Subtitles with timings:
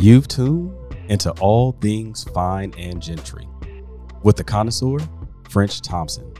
[0.00, 0.74] You've tuned
[1.10, 3.46] into all things fine and gentry
[4.22, 4.96] with the connoisseur,
[5.50, 6.32] French Thompson,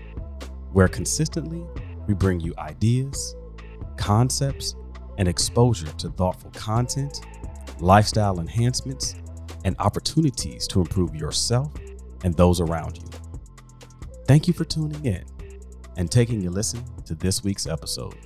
[0.72, 1.62] where consistently
[2.08, 3.36] we bring you ideas,
[3.98, 4.76] concepts,
[5.18, 7.20] and exposure to thoughtful content,
[7.80, 9.14] lifestyle enhancements,
[9.66, 11.70] and opportunities to improve yourself
[12.24, 13.10] and those around you.
[14.26, 15.26] Thank you for tuning in
[15.98, 18.16] and taking a listen to this week's episode.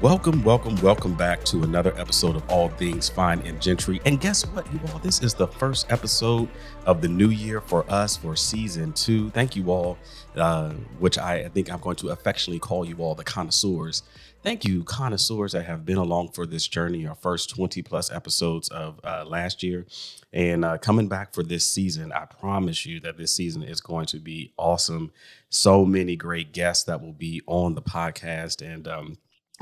[0.00, 4.00] Welcome, welcome, welcome back to another episode of All Things Fine and Gentry.
[4.06, 4.98] And guess what, you all?
[5.00, 6.48] This is the first episode
[6.86, 9.28] of the new year for us for season two.
[9.28, 9.98] Thank you all,
[10.36, 14.02] uh, which I think I'm going to affectionately call you all the connoisseurs.
[14.42, 18.70] Thank you, connoisseurs that have been along for this journey, our first 20 plus episodes
[18.70, 19.84] of uh, last year.
[20.32, 24.06] And uh, coming back for this season, I promise you that this season is going
[24.06, 25.12] to be awesome.
[25.50, 28.62] So many great guests that will be on the podcast.
[28.62, 29.18] And, um,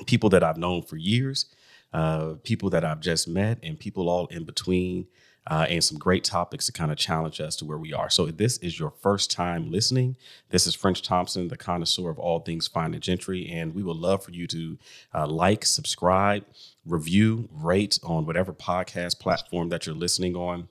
[0.06, 1.46] people that I've known for years,
[1.92, 5.06] uh, people that I've just met, and people all in between,
[5.50, 8.10] uh, and some great topics to kind of challenge us to where we are.
[8.10, 10.16] So, if this is your first time listening,
[10.50, 13.96] this is French Thompson, the connoisseur of all things fine and gentry, and we would
[13.96, 14.78] love for you to
[15.14, 16.44] uh, like, subscribe,
[16.84, 20.68] review, rate on whatever podcast platform that you're listening on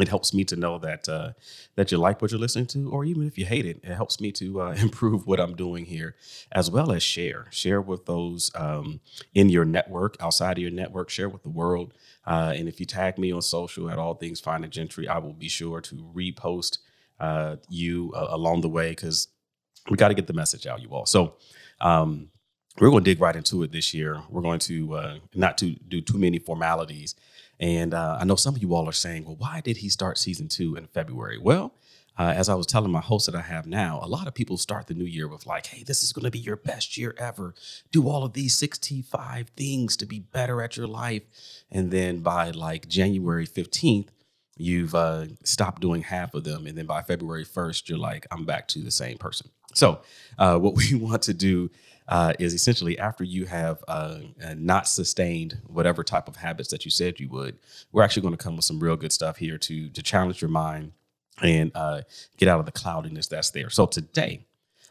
[0.00, 1.32] it helps me to know that uh,
[1.76, 4.20] that you like what you're listening to, or even if you hate it, it helps
[4.20, 6.14] me to uh, improve what I'm doing here,
[6.52, 7.46] as well as share.
[7.50, 9.00] Share with those um,
[9.34, 11.10] in your network, outside of your network.
[11.10, 11.94] Share with the world.
[12.26, 15.18] Uh, and if you tag me on social at all things fine and gentry, I
[15.18, 16.78] will be sure to repost
[17.20, 19.28] uh, you uh, along the way because
[19.88, 21.06] we got to get the message out, you all.
[21.06, 21.36] So.
[21.80, 22.30] Um,
[22.80, 24.22] we're going to dig right into it this year.
[24.30, 27.16] We're going to uh, not to do too many formalities
[27.60, 30.18] and uh, I know some of you all are saying, well, why did he start
[30.18, 31.38] season two in February?
[31.38, 31.74] Well,
[32.18, 34.56] uh, as I was telling my host that I have now, a lot of people
[34.56, 37.14] start the new year with like, hey, this is going to be your best year
[37.16, 37.54] ever.
[37.92, 41.22] Do all of these 65 things to be better at your life.
[41.70, 44.08] And then by like January 15th,
[44.56, 46.66] you've uh, stopped doing half of them.
[46.66, 49.50] And then by February 1st, you're like, I'm back to the same person.
[49.74, 50.00] So,
[50.38, 51.70] uh, what we want to do
[52.08, 56.84] uh, is essentially after you have uh, uh, not sustained whatever type of habits that
[56.84, 57.58] you said you would,
[57.92, 60.50] we're actually going to come with some real good stuff here to to challenge your
[60.50, 60.92] mind
[61.42, 62.02] and uh,
[62.36, 63.70] get out of the cloudiness that's there.
[63.70, 64.46] So today,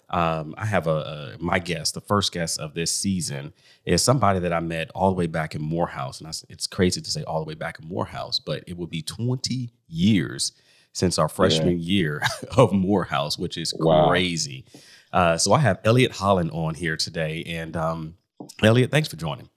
[0.10, 3.54] um, I have a, a, my guest, the first guest of this season,
[3.86, 7.02] is somebody that I met all the way back in Morehouse, and I, it's crazy
[7.02, 10.54] to say all the way back in Morehouse, but it will be 20 years
[10.94, 11.86] since our freshman yeah.
[11.86, 12.22] year
[12.58, 14.08] of Morehouse, which is wow.
[14.08, 14.66] crazy.
[15.12, 18.18] Uh, so I have Elliot Holland on here today, and um,
[18.62, 19.50] Elliot, thanks for joining.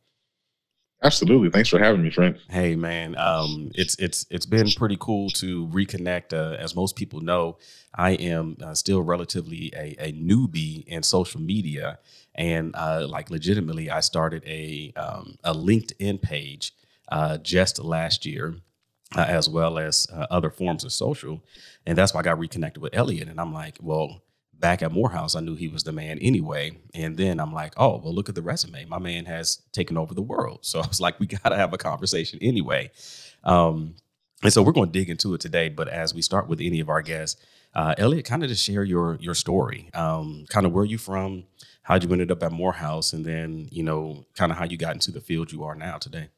[1.03, 2.38] Absolutely, thanks for having me, friend.
[2.50, 6.34] Hey, man, um, it's it's it's been pretty cool to reconnect.
[6.34, 7.56] Uh, as most people know,
[7.94, 11.99] I am uh, still relatively a, a, newbie in social media,
[12.34, 16.75] and uh, like legitimately, I started a um, a LinkedIn page
[17.11, 18.56] uh, just last year.
[19.17, 21.43] Uh, as well as uh, other forms of social.
[21.84, 23.27] And that's why I got reconnected with Elliot.
[23.27, 24.22] And I'm like, well,
[24.60, 26.72] back at Morehouse, I knew he was the man anyway.
[26.94, 28.84] And then I'm like, oh, well, look at the resume.
[28.84, 30.60] My man has taken over the world.
[30.71, 32.91] So I was like, we got to have a conversation anyway.
[33.44, 33.97] Um,
[34.43, 35.69] and so we're going to dig into it today.
[35.69, 37.41] But as we start with any of our guests,
[37.75, 41.44] uh, Elliot, kind of just share your your story, um, kind of where you from,
[41.82, 44.94] how'd you ended up at Morehouse, and then you know, kind of how you got
[44.94, 46.28] into the field you are now today.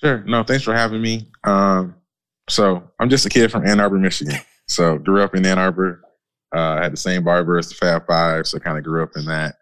[0.00, 0.22] Sure.
[0.26, 1.28] No, thanks for having me.
[1.44, 1.94] Um,
[2.48, 4.38] so I'm just a kid from Ann Arbor, Michigan.
[4.68, 6.02] So grew up in Ann Arbor,
[6.54, 9.10] uh, I had the same barber as the Fab Five, so kind of grew up
[9.16, 9.56] in that.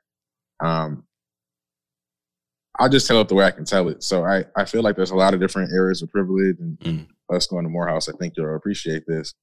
[0.63, 1.05] Um,
[2.79, 4.03] I'll just tell it the way I can tell it.
[4.03, 7.07] So I, I feel like there's a lot of different areas of privilege, and mm.
[7.33, 9.35] us going to Morehouse, I think you'll appreciate this.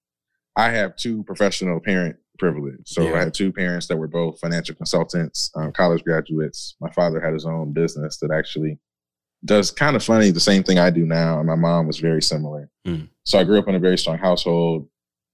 [0.56, 2.82] I have two professional parent privilege.
[2.86, 3.14] So yeah.
[3.14, 6.76] I had two parents that were both financial consultants, um, college graduates.
[6.82, 8.80] My father had his own business that actually
[9.46, 12.22] does kind of funny the same thing I do now, and my mom was very
[12.22, 12.70] similar.
[12.86, 13.10] Mm.
[13.24, 14.90] So I grew up in a very strong household.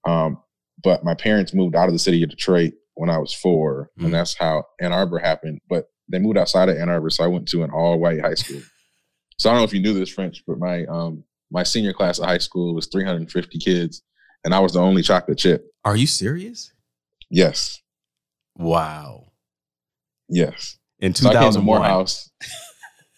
[0.06, 0.38] Um,
[0.84, 4.06] but my parents moved out of the city of Detroit when I was 4 mm-hmm.
[4.06, 5.62] and that's how Ann Arbor happened.
[5.70, 8.36] But they moved outside of Ann Arbor, so I went to an all white high
[8.36, 8.62] school.
[9.38, 12.20] so I don't know if you knew this, French, but my um my senior class
[12.20, 14.04] of high school was 350 kids,
[14.44, 15.66] and I was the only chocolate chip.
[15.86, 16.74] Are you serious?
[17.30, 17.82] Yes.
[18.58, 19.32] Wow.
[20.30, 20.78] Yes.
[21.00, 21.54] In 2001.
[21.54, 22.32] So Morehouse.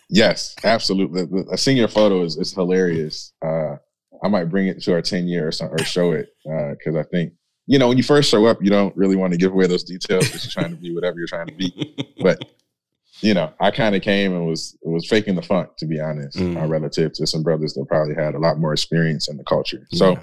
[0.10, 1.44] yes, absolutely.
[1.52, 3.34] A senior photo is, is hilarious.
[3.44, 3.78] Uh,
[4.24, 7.04] I might bring it to our 10 year or, or show it because uh, I
[7.04, 7.34] think
[7.70, 9.84] you know, when you first show up, you don't really want to give away those
[9.84, 11.96] details because you're trying to be whatever you're trying to be.
[12.22, 12.44] But
[13.22, 16.38] you know, I kind of came and was was faking the funk, to be honest,
[16.38, 16.60] mm.
[16.62, 19.88] uh, relative to some brothers that probably had a lot more experience in the culture.
[19.94, 20.18] So,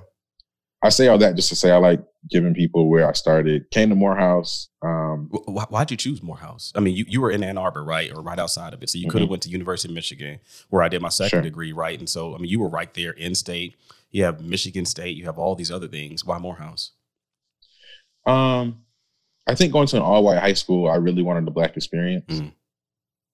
[0.83, 3.71] I say all that just to say I like giving people where I started.
[3.71, 4.69] Came to Morehouse.
[4.83, 6.73] Um, Why, why'd you choose Morehouse?
[6.75, 8.91] I mean, you, you were in Ann Arbor, right, or right outside of it.
[8.91, 10.41] So you could have went to University of Michigan,
[10.71, 11.37] where I did my second Mm-hmm.
[11.37, 11.43] Sure.
[11.43, 11.99] degree, right?
[11.99, 13.77] And so I mean, you were right there in state.
[14.11, 15.17] You have Michigan State.
[15.17, 16.25] You have all these other things.
[16.25, 16.93] Why Morehouse?
[18.27, 18.83] Um,
[19.47, 22.41] I think going to an all white high school, I really wanted the black experience.
[22.41, 22.53] Mm.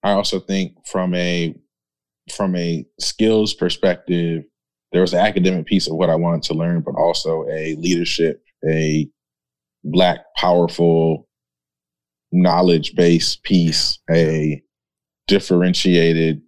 [0.03, 1.55] I also think from a
[2.31, 4.43] from a skills perspective,
[4.91, 8.43] there was an academic piece of what I wanted to learn, but also a leadership,
[8.67, 9.09] a
[9.83, 11.27] black powerful
[12.31, 14.61] knowledge based piece, a
[15.27, 16.41] differentiated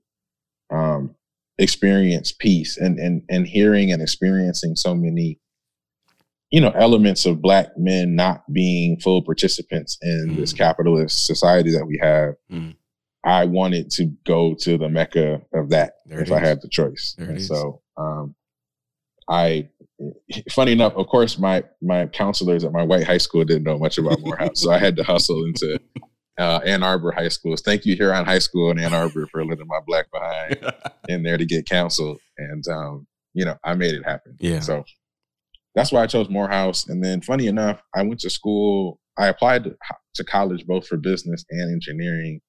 [0.72, 1.16] um,
[1.58, 5.40] experience piece, and and and hearing and experiencing so many
[6.56, 10.58] you know elements of black men not being full participants in this Mm.
[10.58, 12.76] capitalist society that we have Mm.
[13.26, 14.04] i wanted to
[14.34, 17.82] go to the mecca of that There if i had the choice There and so
[17.98, 18.36] um
[19.30, 19.68] i
[20.58, 23.98] funny enough of course my my counselors at my white high school didn't know much
[23.98, 25.80] about morehouse so i had to hustle into
[26.38, 27.62] uh, Ann Arbor High Schools.
[27.62, 30.58] Thank you, Huron High School in Ann Arbor, for letting my black behind
[31.08, 32.18] in there to get counsel.
[32.38, 34.36] And um, you know, I made it happen.
[34.42, 34.60] Yeah.
[34.60, 34.84] So
[35.76, 36.88] that's why I chose Morehouse.
[36.88, 39.00] And then, funny enough, I went to school.
[39.18, 39.76] I applied to,
[40.16, 42.42] to college both for business and engineering,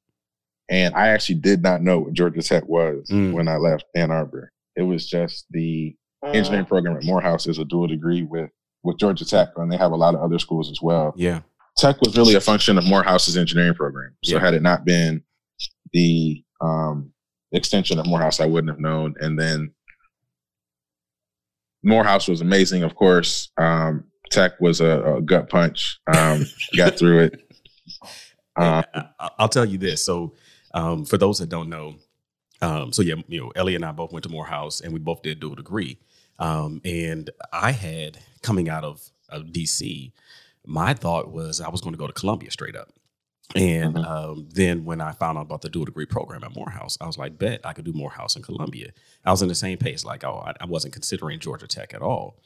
[0.71, 3.33] and I actually did not know what Georgia Tech was Mm.
[3.33, 4.51] when I left Ann Arbor.
[4.77, 5.95] It was just the
[6.25, 8.51] engineering program at Morehouse is a dual degree with
[8.83, 11.13] with Georgia Tech, and they have a lot of other schools as well.
[11.17, 11.41] yeah.
[11.77, 14.17] Tech was really a function of Morehouse's engineering program.
[14.25, 14.41] So Yeah.
[14.41, 15.23] had it not been
[15.93, 17.13] the um,
[17.53, 19.15] extension of Morehouse, I wouldn't have known.
[19.21, 19.73] And then
[21.87, 23.51] Morehouse was amazing, of course.
[23.57, 26.01] Um, Tech was a, a gut punch.
[26.09, 26.45] Um,
[26.77, 27.49] got through it.
[28.57, 30.05] Uh, I- I'll tell you this.
[30.05, 30.35] So,
[30.75, 31.97] um, for those that don't know,
[32.61, 35.23] um, so yeah, you know, Ellie and I both went to Morehouse, and we both
[35.23, 35.99] did dual degree.
[36.39, 40.13] Um, and I had coming out of, of DC,
[40.67, 42.89] my thought was I was going to go to Columbia straight up.
[43.55, 44.05] And Mhm.
[44.07, 47.17] um, then when I found out about the dual degree program at Morehouse, I was
[47.17, 48.91] like, bet I could do Morehouse in Columbia.
[49.25, 52.03] I was in the same pace, like, oh, I, I wasn't considering Georgia Tech at
[52.03, 52.39] all.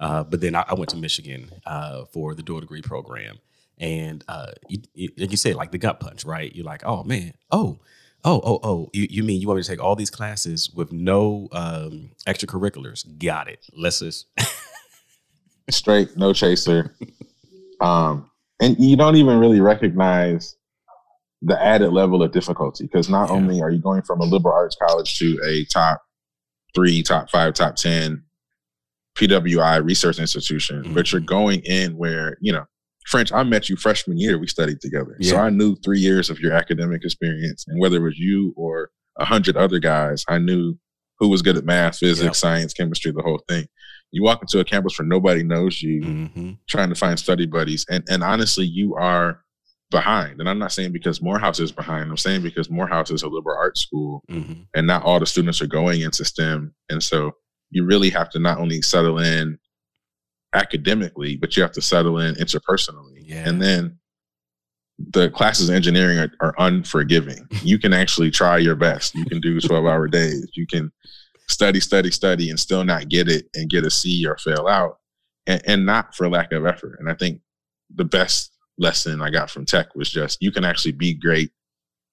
[0.00, 3.38] Uh, but then I, I went to Michigan uh, for the dual degree program.
[3.78, 6.54] And uh, you, you, like you said, like the gut punch, right?
[6.54, 7.78] You're like, oh man, oh,
[8.24, 8.90] oh, oh, oh.
[8.94, 13.04] You, you mean you want me to take all these classes with no um, extracurriculars?
[13.18, 13.66] Got it.
[13.76, 14.26] Let's just
[15.70, 16.94] straight, no chaser.
[17.78, 18.30] Um,
[18.60, 20.56] and you don't even really recognize
[21.42, 23.34] the added level of difficulty because not Yeah.
[23.34, 26.02] only are you going from a liberal arts college to a top
[26.74, 28.22] three, top five, top 10
[29.16, 31.26] PWI research institution, but you're Mhm.
[31.26, 32.64] going in where, you know,
[33.06, 35.16] French, I met you freshman year, we studied together.
[35.20, 37.64] So I knew three years of your academic experience.
[37.68, 40.76] And whether it was you or a hundred other guys, I knew
[41.18, 43.66] who was good at math, physics, science, chemistry, the whole thing.
[44.12, 47.84] You walk into a campus where nobody knows you, hmm trying to find study buddies.
[47.90, 49.40] And and honestly, you are
[49.90, 50.40] behind.
[50.40, 52.10] And I'm not saying because Morehouse is behind.
[52.10, 55.60] I'm saying because Morehouse is a liberal arts school hmm and not all the students
[55.62, 56.74] are going into STEM.
[56.88, 57.32] And so
[57.70, 59.58] you really have to not only settle in
[60.54, 63.22] academically, but you have to settle in interpersonally.
[63.22, 63.48] Yeah.
[63.48, 63.98] And then
[64.98, 67.46] the classes in engineering are, are unforgiving.
[67.62, 69.14] You can actually try your best.
[69.14, 70.48] You can do 12 hour days.
[70.54, 70.92] You can
[71.48, 74.98] study, study, study, and still not get it and get a C or fail out,
[75.46, 76.96] and, and not for lack of effort.
[77.00, 77.40] And I think
[77.94, 81.50] the best lesson I got from tech was just you can actually be great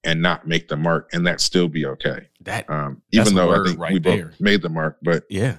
[0.05, 2.27] and not make the mark, and that still be okay.
[2.41, 4.25] that Um, even though I think right we there.
[4.25, 5.57] both made the mark, but yeah.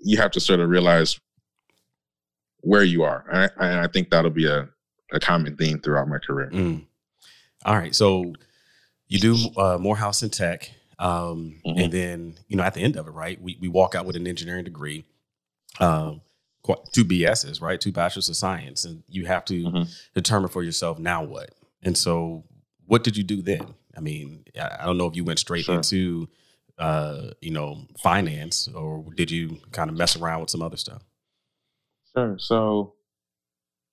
[0.00, 1.18] you have to sort of realize
[2.62, 3.24] where you are.
[3.30, 4.68] And I, and I think that'll be a,
[5.12, 6.50] a common theme throughout my career.
[6.52, 6.84] Mm.
[7.64, 7.94] All right.
[7.94, 8.32] So
[9.06, 10.70] you do uh, Morehouse in tech.
[11.00, 11.82] Um, Mhm.
[11.84, 14.16] And then, you know, at the end of it, right, we, we walk out with
[14.16, 15.04] an engineering degree,
[15.80, 16.20] um,
[16.92, 17.80] two BSs, right?
[17.80, 18.84] Two bachelors of science.
[18.84, 19.88] And you have to Mhm.
[20.14, 21.50] determine for yourself now what.
[21.82, 22.44] And so
[22.86, 23.74] what did you do then?
[23.96, 25.76] I mean, I I don't know if you went straight Sure.
[25.76, 26.28] into,
[26.78, 31.02] uh, you know, finance or did you kind of mess around with some other stuff?
[32.14, 32.38] Sure.
[32.38, 32.94] So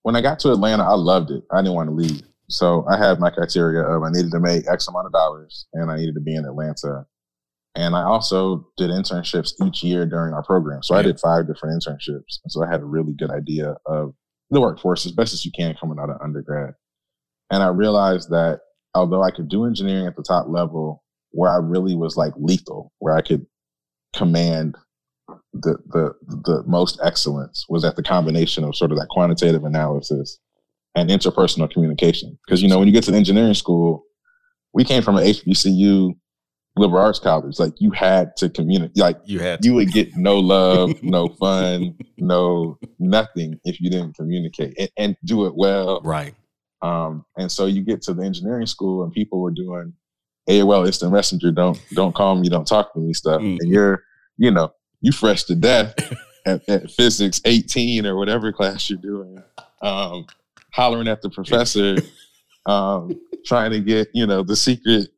[0.01, 1.43] when I got to Atlanta, I loved it.
[1.51, 2.21] I didn't want to leave.
[2.49, 5.91] So I had my criteria of I needed to make X amount of dollars and
[5.91, 7.05] I needed to be in Atlanta.
[7.75, 10.81] And I also did internships each year during our program.
[10.81, 12.39] So I did five different internships.
[12.43, 14.13] And so I had a really good idea of
[14.49, 16.73] the workforce as best as you can coming out of undergrad.
[17.51, 18.61] And I realized that
[18.95, 22.91] although I could do engineering at the top level, where I really was like lethal,
[22.99, 23.45] where I could
[24.15, 24.75] command
[25.53, 26.13] the the
[26.45, 30.39] the most excellence was at the combination of sort of that quantitative analysis
[30.97, 32.37] and interpersonal communication.
[32.45, 34.03] Because you know, when you get to engineering school,
[34.73, 36.15] we came from an HBCU
[36.75, 37.59] liberal arts college.
[37.59, 38.97] Like you had to communicate.
[38.97, 44.15] Like You had you would get no love, no fun, no nothing if you didn't
[44.15, 46.01] communicate and, and do it well.
[46.03, 46.33] right.
[46.83, 49.93] Um, and so you get to the engineering school and people were doing
[50.47, 53.41] AOL Instant Messenger, don't don't call me, don't talk to me stuff.
[53.41, 53.57] Mm.
[53.59, 54.03] And you're,
[54.37, 55.95] you know, you fresh to death
[56.45, 59.41] at, at physics 18 or whatever class you're doing,
[59.81, 60.25] um,
[60.77, 61.97] hollering at the professor,
[62.67, 65.09] um, trying to get, you know, the secret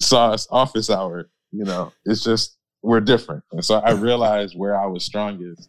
[0.00, 1.28] sauce office hour.
[1.52, 3.44] You know, it's just we're different.
[3.52, 5.68] And so I realized where I was strongest.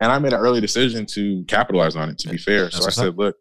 [0.00, 2.70] And I made an early decision to capitalize on it, to be fair.
[2.70, 3.34] So I said, look,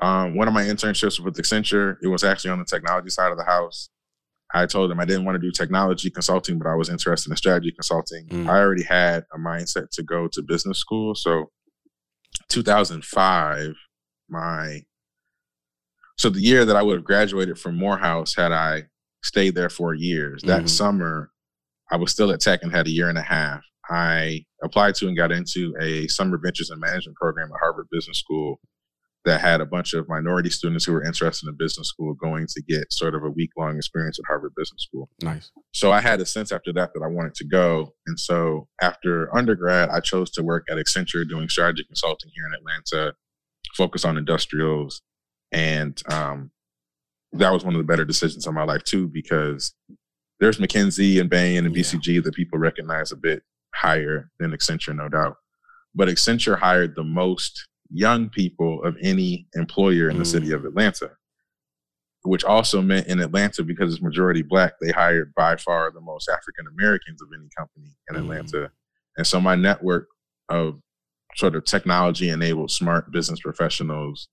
[0.00, 3.38] um, one of my internships with Accenture, it was actually on the technology side of
[3.38, 3.88] the house.
[4.52, 7.36] I told them I didn't want to do technology consulting, but I was interested in
[7.36, 8.26] strategy consulting.
[8.26, 8.48] Mm.
[8.48, 11.14] I already had a mindset to go to business school.
[11.14, 11.50] So
[12.48, 13.74] 2005,
[14.32, 14.80] my
[16.18, 18.84] so the year that I would have graduated from Morehouse had I
[19.24, 20.42] stayed there for years.
[20.42, 20.68] That Mhm.
[20.68, 21.30] summer,
[21.90, 23.62] I was still at Tech and had a year and a half.
[23.90, 28.18] I applied to and got into a summer ventures and management program at Harvard Business
[28.18, 28.60] School
[29.24, 32.62] that had a bunch of minority students who were interested in business school going to
[32.62, 35.08] get sort of a week long experience at Harvard Business School.
[35.22, 35.50] Nice.
[35.72, 37.94] So I had a sense after that that I wanted to go.
[38.06, 42.54] And so after undergrad, I chose to work at Accenture doing strategy consulting here in
[42.54, 43.14] Atlanta,
[43.74, 45.02] focus on industrials.
[45.52, 46.50] And um,
[47.32, 49.74] that was one of the better decisions of my life too, because
[50.40, 51.82] there's McKinsey and Bain and Yeah.
[51.82, 53.42] BCG that people recognize a bit
[53.74, 55.36] higher than Accenture, no doubt.
[55.94, 61.10] But Accenture hired the most young people of any employer in the city of Atlanta
[62.24, 66.28] which also meant in Atlanta, because it's majority black, they hired by far the most
[66.28, 68.20] African Americans of any company in Mhm.
[68.20, 68.70] Atlanta.
[69.16, 70.06] And so my network
[70.48, 70.80] of
[71.36, 74.28] sort of technology enabled smart business professionals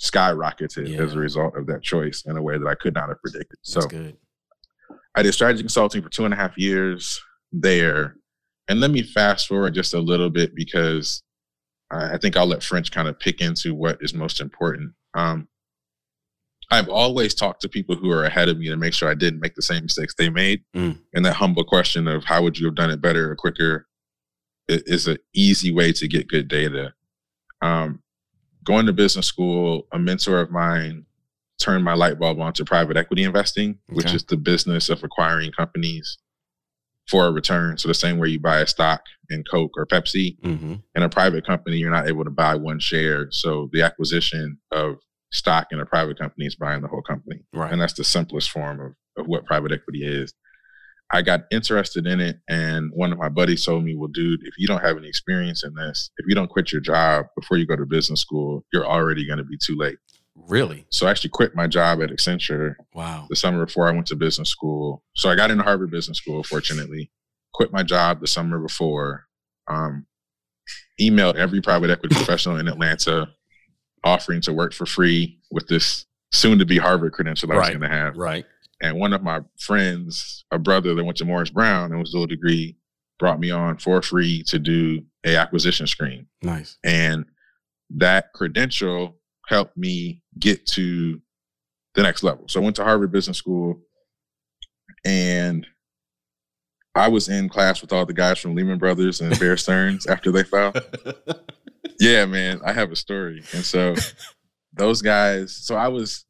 [0.00, 3.20] skyrocketed as a result of that choice in a way that I could not have
[3.20, 3.58] predicted.
[3.62, 4.16] So good.
[5.14, 7.20] I did strategy consulting for two and a half years
[7.52, 8.16] there.
[8.68, 11.22] And let me fast forward just a little bit because
[11.90, 14.92] I think I'll let French kind of pick into what is most important.
[15.14, 15.48] Um,
[16.70, 19.40] I've always talked to people who are ahead of me to make sure I didn't
[19.40, 20.62] make the same mistakes they made.
[20.74, 20.98] Mm.
[21.12, 23.86] And that humble question of how would you have done it better or quicker
[24.68, 26.94] is an easy way to get good data.
[27.60, 28.02] Um,
[28.64, 31.04] going to business school, a mentor of mine
[31.60, 34.16] turned my light bulb onto private equity investing, which Okay.
[34.16, 36.18] is the business of acquiring companies
[37.08, 37.78] for a return.
[37.78, 41.08] So the same way you buy a stock in Coke or Pepsi, hmm in a
[41.08, 43.28] private company, you're not able to buy one share.
[43.30, 44.96] So the acquisition of
[45.32, 47.40] stock in a private company is buying the whole company.
[47.52, 47.72] Right.
[47.72, 50.34] And that's the simplest form of, of what private equity is.
[51.12, 54.54] I got interested in it, and one of my buddies told me, Well, dude, if
[54.58, 57.66] you don't have any experience in this, if you don't quit your job before you
[57.66, 59.98] go to business school, you're already going to be too late.
[60.34, 60.86] Really?
[60.90, 63.26] So I actually quit my job at Accenture Wow.
[63.28, 65.02] the summer before I went to business school.
[65.14, 67.10] So I got into Harvard Business School, fortunately.
[67.52, 69.26] Quit my job the summer before.
[69.68, 70.06] Um,
[71.00, 73.28] emailed every private equity professional in Atlanta
[74.04, 77.82] offering to work for free with this soon to be Harvard credential I was going
[77.82, 78.16] to have.
[78.16, 78.46] Right.
[78.82, 82.26] And one of my friends, a brother that went to Morris Brown and was dual
[82.26, 82.76] degree,
[83.18, 86.26] brought me on for free to do a acquisition screen.
[86.42, 86.76] Nice.
[86.84, 87.24] And
[87.90, 91.20] that credential helped me get to
[91.94, 92.48] the next level.
[92.48, 93.80] So I went to Harvard Business School
[95.04, 95.66] and
[96.94, 100.30] I was in class with all the guys from Lehman Brothers and Bear Stearns after
[100.30, 100.72] they fell.
[102.02, 103.44] Yeah, man, I have a story.
[103.52, 103.94] And so
[104.72, 106.24] those guys, so I was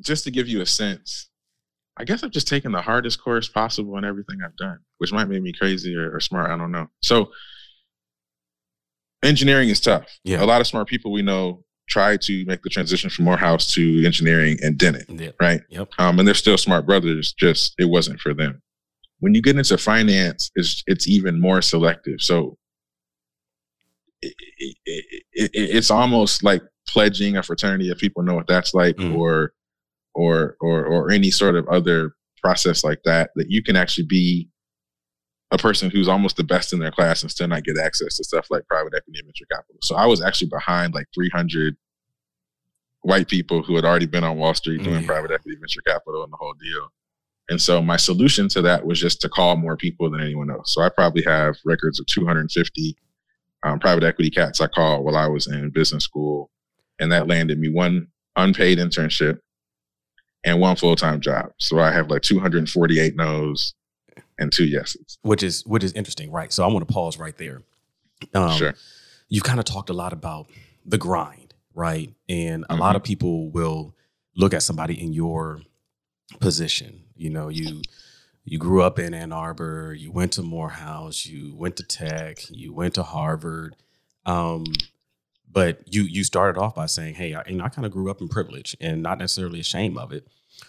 [0.00, 1.28] just to give you a sense,
[1.96, 5.28] I guess I've just taken the hardest course possible in everything I've done, which might
[5.28, 6.50] make me crazy or, or smart.
[6.50, 6.88] I don't know.
[7.02, 7.30] So
[9.22, 10.06] engineering is tough.
[10.24, 10.42] Yeah.
[10.42, 14.04] A lot of smart people we know try to make the transition from Morehouse to
[14.04, 15.60] engineering and didn't, right?
[15.68, 15.90] Yep.
[15.98, 18.62] Um, and they're still smart brothers, just it wasn't for them.
[19.18, 22.20] When you get into finance, it's it's even more selective.
[22.20, 22.56] So
[24.22, 28.72] it, it, it, it, it's almost like pledging a fraternity if people know what that's
[28.74, 29.16] like, Mm.
[29.16, 29.52] or
[30.14, 33.30] or or or any sort of other process like that.
[33.36, 34.48] That you can actually be
[35.50, 38.24] a person who's almost the best in their class and still not get access to
[38.24, 39.76] stuff like private equity and venture capital.
[39.82, 41.76] So I was actually behind like 300
[43.02, 45.06] white people who had already been on Wall Street doing Yeah.
[45.06, 46.88] private equity, venture capital, and the whole deal.
[47.50, 50.72] And so my solution to that was just to call more people than anyone else.
[50.72, 52.96] So I probably have records of 250
[53.64, 56.50] um, private equity cats I called while I was in business school,
[56.98, 59.38] and that landed me one unpaid internship
[60.44, 61.52] and one full time job.
[61.58, 63.74] So I have like 248 no's
[64.38, 65.18] and two yeses.
[65.22, 66.52] Which is which is interesting, right?
[66.52, 67.62] So I want to pause right there.
[68.34, 68.74] Um, sure.
[69.28, 70.48] You've kind of talked a lot about
[70.84, 72.12] the grind, right?
[72.28, 73.94] And a lot of people will
[74.36, 75.60] look at somebody in your
[76.40, 77.82] position, You know, you
[78.44, 82.72] you grew up in Ann Arbor, you went to Morehouse, you went to Tech, you
[82.74, 83.76] went to Harvard.
[84.26, 84.64] Um,
[85.52, 88.10] but you you started off by saying, "Hey, I, you know, I kind of grew
[88.10, 90.26] up in privilege and not necessarily ashamed of it."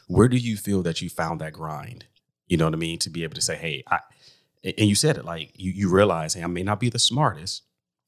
[0.07, 2.05] Where do you feel that you found that grind?
[2.47, 2.99] You know what I mean?
[2.99, 3.99] To be able to say, "Hey," I,
[4.63, 7.63] and you said it like you you realize, "Hey, I may not be the smartest,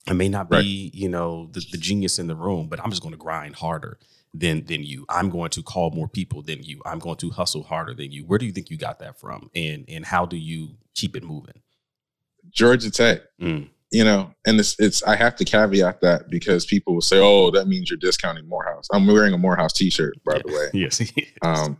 [0.07, 0.65] I may not be, right.
[0.93, 3.97] you know, the, the genius in the room, but I'm just going to grind harder
[4.33, 5.05] than than you.
[5.09, 6.81] I'm going to call more people than you.
[6.85, 8.25] I'm going to hustle harder than you.
[8.25, 9.49] Where do you think you got that from?
[9.55, 11.61] And and how do you keep it moving?
[12.49, 13.21] Georgia Tech.
[13.41, 13.69] Mm.
[13.91, 17.51] You know, and it's it's I have to caveat that because people will say, "Oh,
[17.51, 20.69] that means you're discounting Morehouse." I'm wearing a Morehouse T-shirt, by the way.
[20.73, 21.01] yes.
[21.41, 21.77] Um,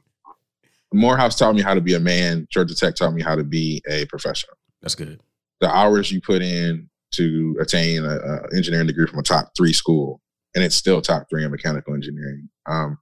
[0.93, 2.47] Morehouse taught me how to be a man.
[2.51, 4.55] Georgia Tech taught me how to be a professional.
[4.81, 5.19] That's good.
[5.59, 10.21] The hours you put in to attain an engineering degree from a top three school
[10.55, 12.50] and it's still top three in mechanical engineering.
[12.65, 12.97] Um,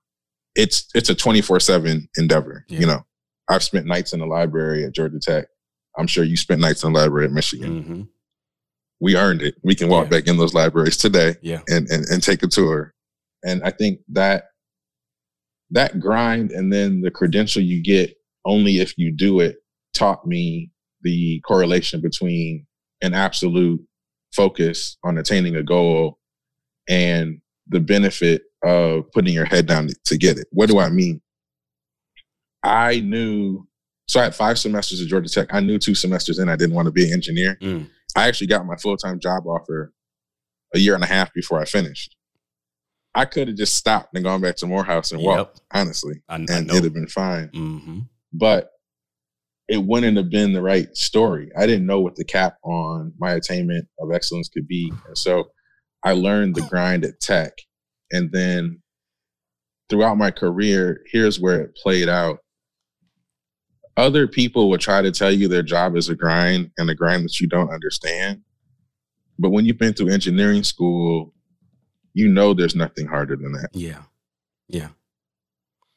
[0.55, 2.65] it's it's a twenty four seven endeavor.
[2.67, 2.79] Yeah.
[2.79, 3.05] You know,
[3.47, 5.45] I've spent nights in the library at Georgia Tech.
[5.97, 7.83] I'm sure you spent nights in the library at Michigan.
[7.83, 8.01] Mm-hmm.
[9.03, 9.55] We earned it.
[9.63, 10.11] We can walk yeah.
[10.11, 11.59] back in those libraries today yeah.
[11.67, 12.93] and, and and take a tour.
[13.43, 14.45] And I think that
[15.71, 19.57] that grind and then the credential you get only if you do it
[19.93, 22.65] taught me the correlation between
[23.01, 23.81] an absolute
[24.33, 26.17] focus on attaining a goal
[26.87, 30.47] and the benefit of putting your head down to get it.
[30.51, 31.21] What do I mean?
[32.63, 33.67] I knew,
[34.07, 35.53] so I had five semesters at Georgia Tech.
[35.53, 37.57] I knew two semesters in I didn't want to be an engineer.
[37.61, 37.89] Mm.
[38.15, 39.93] I actually got my full time job offer
[40.73, 42.15] a year and a half before I finished.
[43.15, 45.27] I could have just stopped and gone back to Morehouse and yep.
[45.27, 47.49] walked, honestly, I, and I it'd have been fine.
[47.49, 47.99] Mm-hmm.
[48.33, 48.71] But
[49.67, 51.51] it wouldn't have been the right story.
[51.57, 54.91] I didn't know what the cap on my attainment of excellence could be.
[55.07, 55.51] And so
[56.03, 57.53] I learned the grind at tech.
[58.11, 58.81] And then
[59.89, 62.39] throughout my career, here's where it played out.
[63.95, 67.25] Other people will try to tell you their job is a grind and a grind
[67.25, 68.41] that you don't understand.
[69.37, 71.33] But when you've been through engineering school,
[72.13, 73.69] you know there's nothing harder than that.
[73.73, 74.03] Yeah.
[74.67, 74.89] Yeah.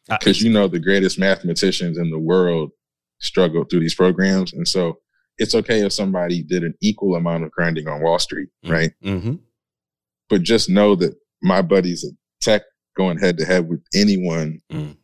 [0.08, 2.70] Because you know the greatest mathematicians in the world
[3.18, 4.52] struggle through these programs.
[4.52, 4.98] And so
[5.38, 8.72] it's okay if somebody did an equal amount of grinding on Wall Street, mm-hmm.
[8.72, 8.92] right?
[9.02, 9.34] Mm-hmm
[10.28, 12.62] but just know that my buddies at Tech
[12.96, 14.96] going head to head with anyone mm.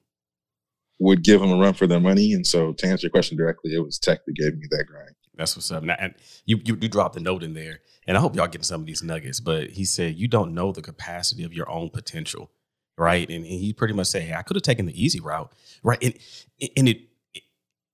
[1.02, 2.32] Would give them a run for their money.
[2.32, 5.14] And so, to answer your question directly, it was Tech that gave me that grind.
[5.34, 5.82] That's what's up.
[5.82, 8.62] Now, and you, you you dropped a note in there, and I hope y'all getting
[8.62, 9.40] some of these nuggets.
[9.40, 12.50] But he said you don't know the capacity of your own potential,
[12.98, 13.28] right?
[13.28, 15.98] And, and he pretty much said, "Hey, I could have taken the easy route, right?"
[16.02, 16.14] And
[16.76, 17.00] and it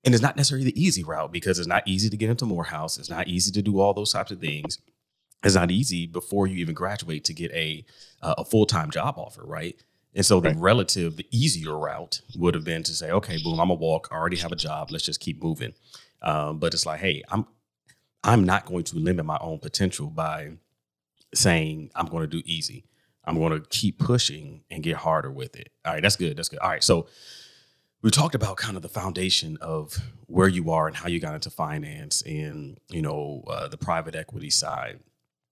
[0.04, 2.98] and it's not necessarily the easy route because it's not easy to get into Morehouse.
[2.98, 4.78] It's not easy to do all those types of things
[5.44, 7.84] it's not easy before you even graduate to get a
[8.22, 9.80] uh, a full time job offer, right?
[10.14, 10.58] And so the right.
[10.58, 14.08] relative, the easier route would have been to say, okay, boom, I'm a walk.
[14.10, 14.90] I already have a job.
[14.90, 15.74] Let's just keep moving.
[16.22, 17.46] Um, but it's like, hey, I'm
[18.24, 20.52] I'm not going to limit my own potential by
[21.34, 22.84] saying I'm going to do easy.
[23.24, 25.70] I'm going to keep pushing and get harder with it.
[25.84, 26.36] All right, that's good.
[26.36, 26.58] That's good.
[26.58, 27.06] All right, so
[28.02, 31.34] we talked about kind of the foundation of where you are and how you got
[31.34, 35.00] into finance and you know uh, the private equity side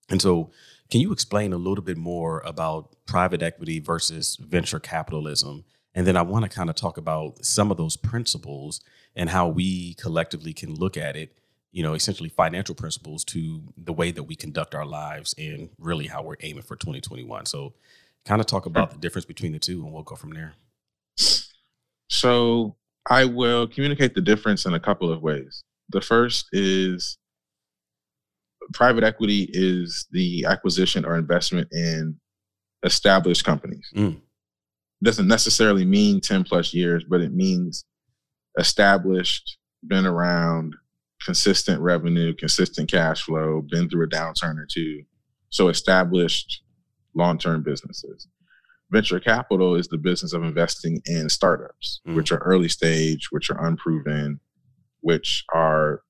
[0.09, 0.51] and so,
[0.91, 5.65] can you explain a little bit more about private equity versus venture capitalism?
[5.95, 8.81] And then I want to kind of talk about some of those principles
[9.17, 11.39] and how we collectively can look at it,
[11.73, 16.07] you know, essentially financial principles to the way that we conduct our lives and really
[16.07, 17.47] how we're aiming for 2021.
[17.47, 17.75] So,
[18.25, 20.55] kind of talk about the difference between the two and we'll go from there.
[22.09, 22.77] So,
[23.09, 25.65] I will communicate the difference in a couple of ways.
[25.89, 27.19] The first is
[28.73, 32.19] private equity is the acquisition or investment in
[32.83, 33.89] established companies.
[33.95, 34.21] Mm.
[35.03, 37.85] Doesn't necessarily mean 10 plus years, but it means
[38.59, 40.75] established, been around,
[41.25, 45.03] consistent revenue, consistent cash flow, been through a downturn or two.
[45.51, 46.63] So established
[47.15, 48.29] long term businesses.
[48.91, 52.15] Venture capital is the business of investing in startups, mm.
[52.15, 54.39] which are early stage, which are unproven,
[55.01, 56.03] which are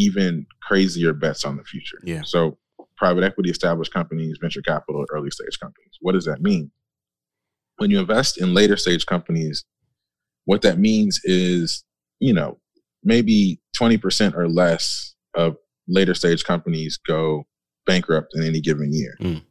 [0.00, 1.98] even crazier bets on the future.
[2.02, 2.22] Yeah.
[2.24, 2.58] So
[2.96, 5.98] private equity established companies, venture capital, early stage companies.
[6.00, 6.70] What does that mean?
[7.76, 9.64] When you invest in later stage companies,
[10.44, 11.84] what that means is,
[12.18, 12.58] you know,
[13.04, 15.56] maybe 20% or less of
[15.88, 17.44] later stage companies go
[17.86, 19.16] bankrupt in any given year.
[19.20, 19.42] Mm.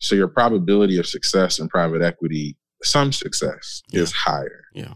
[0.00, 4.00] So your probability of success in private equity, some success, yeah.
[4.00, 4.64] is higher.
[4.74, 4.94] Yeah.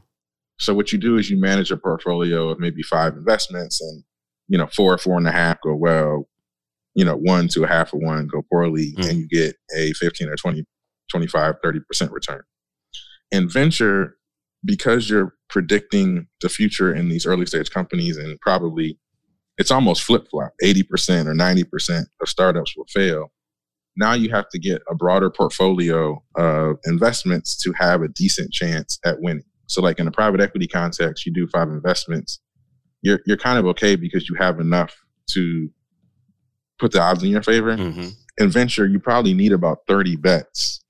[0.58, 4.04] So what you do is you manage a portfolio of maybe five investments and
[4.50, 6.28] you know, four, four and a half go well,
[6.94, 9.08] you know, one to a half of one go poorly, mm.
[9.08, 10.64] and you get a 15 or 20,
[11.08, 12.42] 25, 30% return.
[13.30, 14.16] In venture,
[14.64, 18.98] because you're predicting the future in these early stage companies and probably
[19.56, 23.30] it's almost flip flop 80% or 90% of startups will fail.
[23.96, 28.98] Now you have to get a broader portfolio of investments to have a decent chance
[29.04, 29.44] at winning.
[29.66, 32.40] So, like in a private equity context, you do five investments,
[33.02, 34.94] you're, you're kind of okay because you have enough
[35.30, 35.70] to
[36.78, 37.76] put the odds in your favor.
[37.76, 38.08] Mm-hmm.
[38.38, 40.82] In venture, you probably need about 30 bets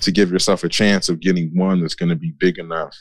[0.00, 2.96] to give yourself a chance of getting one that's going to be big enough.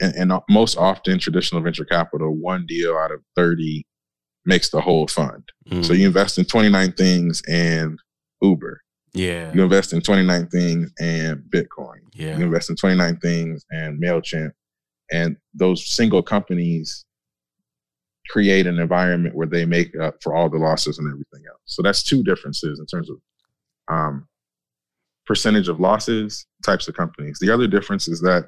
[0.00, 3.86] And, and, most often, traditional venture capital, one deal out of 30
[4.44, 5.44] makes the whole fund.
[5.70, 5.84] Mm.
[5.84, 7.98] So you invest in 29 things and
[8.42, 8.80] Uber.
[9.12, 9.52] Yeah.
[9.54, 12.00] You invest in 29 things and Bitcoin.
[12.12, 12.36] Yeah.
[12.36, 14.50] You invest in 29 things and MailChimp.
[15.12, 17.04] And those single companies
[18.30, 21.60] create an environment where they make up for all the losses and everything else.
[21.66, 23.16] So that's two differences in terms of
[23.88, 24.26] um,
[25.26, 27.38] percentage of losses, types of companies.
[27.40, 28.44] The other difference is that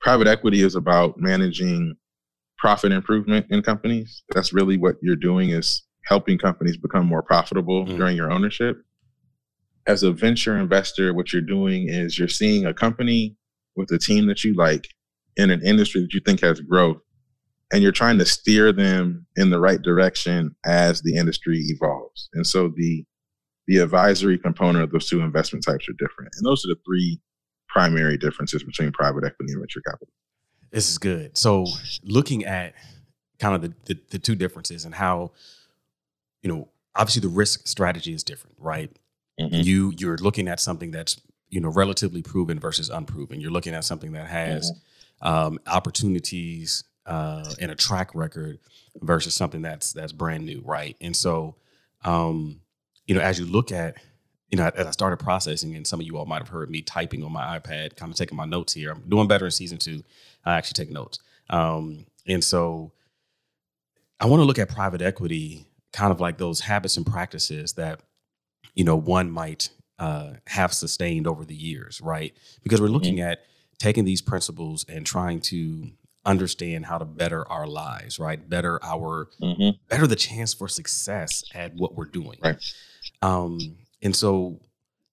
[0.00, 1.96] private equity is about managing
[2.58, 4.22] profit improvement in companies.
[4.34, 7.96] That's really what you're doing is helping companies become more profitable mm.
[7.96, 8.82] during your ownership.
[9.86, 13.36] As a venture investor, what you're doing is you're seeing a company
[13.74, 14.86] with a team that you like
[15.36, 16.98] in an industry that you think has growth
[17.72, 22.28] and you're trying to steer them in the right direction as the industry evolves.
[22.34, 23.04] And so the
[23.68, 26.32] the advisory component of those two investment types are different.
[26.36, 27.20] And those are the three
[27.68, 30.12] primary differences between private equity and venture capital.
[30.72, 31.38] This is good.
[31.38, 31.66] So
[32.02, 32.74] looking at
[33.38, 35.30] kind of the, the, the two differences and how,
[36.42, 38.90] you know, obviously the risk strategy is different, right?
[39.40, 39.60] Mm-hmm.
[39.62, 43.40] You you're looking at something that's you know relatively proven versus unproven.
[43.40, 44.72] You're looking at something that has
[45.22, 45.28] mm-hmm.
[45.28, 48.58] um, opportunities uh, and a track record
[49.00, 50.96] versus something that's that's brand new, right?
[51.00, 51.56] And so,
[52.04, 52.60] um,
[53.06, 53.96] you know, as you look at,
[54.50, 56.82] you know, as I started processing, and some of you all might have heard me
[56.82, 58.92] typing on my iPad, kind of taking my notes here.
[58.92, 60.02] I'm doing better in season two.
[60.44, 61.18] I actually take notes,
[61.50, 62.92] um, and so
[64.20, 68.00] I want to look at private equity, kind of like those habits and practices that
[68.74, 72.34] you know one might uh, have sustained over the years, right?
[72.62, 73.30] Because we're looking mm-hmm.
[73.30, 73.40] at
[73.78, 75.90] taking these principles and trying to
[76.24, 78.48] understand how to better our lives, right?
[78.48, 79.70] Better our mm-hmm.
[79.88, 82.38] better the chance for success at what we're doing.
[82.42, 82.62] Right.
[83.22, 83.58] Um,
[84.02, 84.60] and so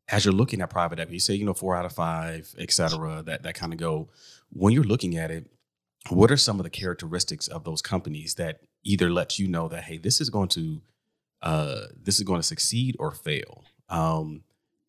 [0.08, 2.72] as you're looking at private equity, you say, you know, four out of five, et
[2.72, 4.10] cetera, that that kind of go,
[4.52, 5.50] when you're looking at it,
[6.10, 9.84] what are some of the characteristics of those companies that either let you know that,
[9.84, 10.82] hey, this is going to
[11.42, 13.64] uh this is going to succeed or fail?
[13.90, 14.44] Um,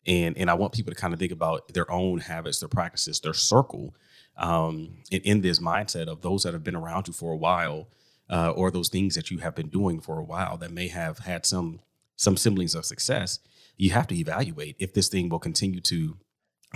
[0.05, 3.19] and and I want people to kind of think about their own habits, their practices,
[3.19, 3.95] their circle,
[4.41, 7.87] um, in, in, this mindset of those that have been around you for a while,
[8.29, 11.19] uh, or those things that you have been doing for a while that may have
[11.19, 11.79] had some
[12.15, 13.39] some semblance of success.
[13.77, 16.17] You have to evaluate if this thing will continue to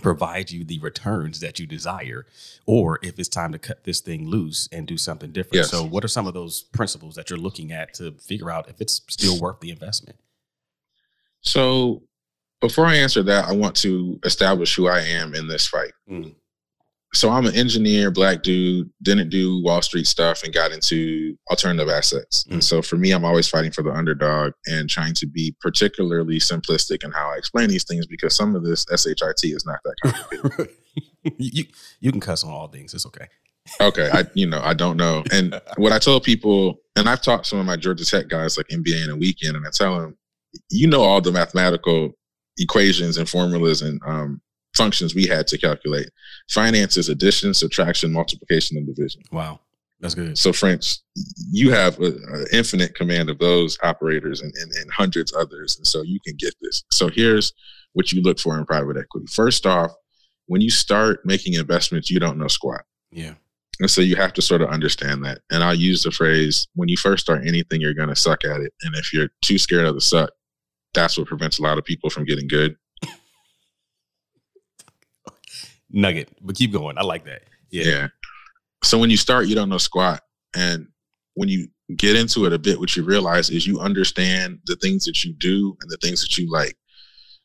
[0.01, 2.25] provide you the returns that you desire,
[2.65, 5.56] or if it's time to cut this thing loose and do something different.
[5.56, 5.71] Yes.
[5.71, 8.80] So, what are some of those principles that you're looking at to figure out if
[8.80, 10.19] it's still worth the investment?
[11.41, 12.04] So,
[12.62, 15.93] before I answer that, I want to establish who I am in this fight.
[16.08, 16.36] Mm
[17.15, 21.89] so I'm an engineer, black dude, didn't do Wall Street stuff and got into alternative
[21.89, 22.43] assets.
[22.45, 22.54] Mm.
[22.54, 26.39] And so for me, I'm always fighting for the underdog and trying to be particularly
[26.39, 29.95] simplistic in how I explain these things because some of this SHIT is not that
[30.04, 30.75] complicated.
[31.38, 31.65] you
[31.99, 32.93] you can cuss on all things.
[32.93, 33.28] It's okay.
[33.82, 35.23] okay, I you know I don't know.
[35.32, 38.67] And what I tell people, and I've taught some of my Georgia Tech guys like
[38.67, 40.17] MBA in a weekend, and I tell them,
[40.69, 42.12] you know all the mathematical
[42.58, 44.41] equations and formulas and um,
[44.75, 46.09] functions we had to calculate.
[46.49, 49.21] finances, addition, subtraction, multiplication, and division.
[49.31, 49.59] Wow.
[49.99, 50.38] That's good.
[50.38, 50.97] So, French,
[51.51, 55.77] you have an infinite command of those operators and, and, and hundreds others.
[55.77, 56.83] And so you can get this.
[56.91, 57.53] So, here's
[57.93, 59.25] what you look for in private equity.
[59.27, 59.91] First off,
[60.47, 62.83] when you start making investments, you don't know squat.
[63.11, 63.35] Yeah.
[63.79, 65.39] And so you have to sort of understand that.
[65.51, 68.61] And I'll use the phrase when you first start anything, you're going to suck at
[68.61, 68.73] it.
[68.83, 70.29] And if you're too scared of the suck,
[70.93, 72.77] that's what prevents a lot of people from getting good
[75.95, 76.97] nugget, but keep going.
[76.97, 77.43] I like that.
[77.71, 77.84] Yeah.
[77.86, 78.08] yeah.
[78.84, 80.21] So when you start, you don't know squat.
[80.55, 80.88] And
[81.34, 85.05] when you get into it a bit, what you realize is you understand the things
[85.05, 86.75] that you do and the things that you like.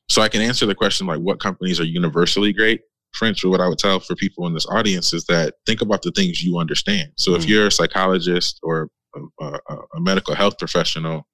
[0.08, 2.82] So I can answer the question like what companies are universally great.
[3.12, 6.02] French, or what I would tell for people in this audience is that think about
[6.02, 7.10] the things you understand.
[7.16, 7.48] So if mm.
[7.48, 11.26] you're a psychologist or a, a, a medical health professional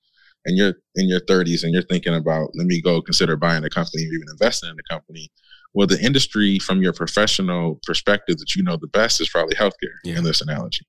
[0.46, 3.68] and you're in your 30s and you're thinking about let me go consider buying a
[3.68, 5.30] company or even investing in a company
[5.76, 9.98] well, the industry from your professional perspective that you know the best is probably healthcare
[10.04, 10.16] yeah.
[10.16, 10.86] in this analogy.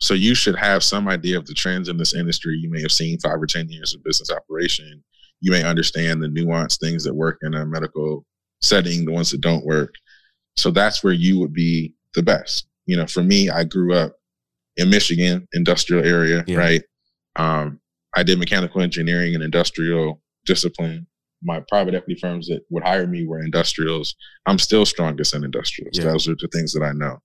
[0.00, 2.56] So you should have some idea of the trends in this industry.
[2.56, 5.04] You may have seen five or 10 years of business operation.
[5.40, 8.26] You may understand the nuanced things that work in a medical
[8.60, 9.94] setting, the ones that don't work.
[10.56, 12.66] So that's where you would be the best.
[12.86, 14.16] You know, for me, I grew up
[14.78, 16.56] in Michigan, industrial area, yeah.
[16.56, 16.82] right?
[17.36, 17.78] Um,
[18.16, 21.06] I did mechanical engineering and industrial discipline.
[21.42, 24.14] My private equity firms that would hire me were industrials.
[24.46, 25.98] I'm still strongest in industrials.
[25.98, 26.04] Yeah.
[26.04, 27.18] Those are the things that I know.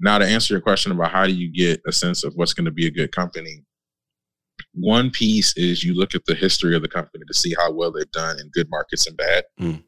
[0.00, 2.64] Now, to answer your question about how do you get a sense of what's going
[2.66, 3.64] to be a good company,
[4.72, 7.92] one piece is you look at the history of the company to see how well
[7.92, 9.44] they've done in good markets and bad.
[9.60, 9.82] Mm.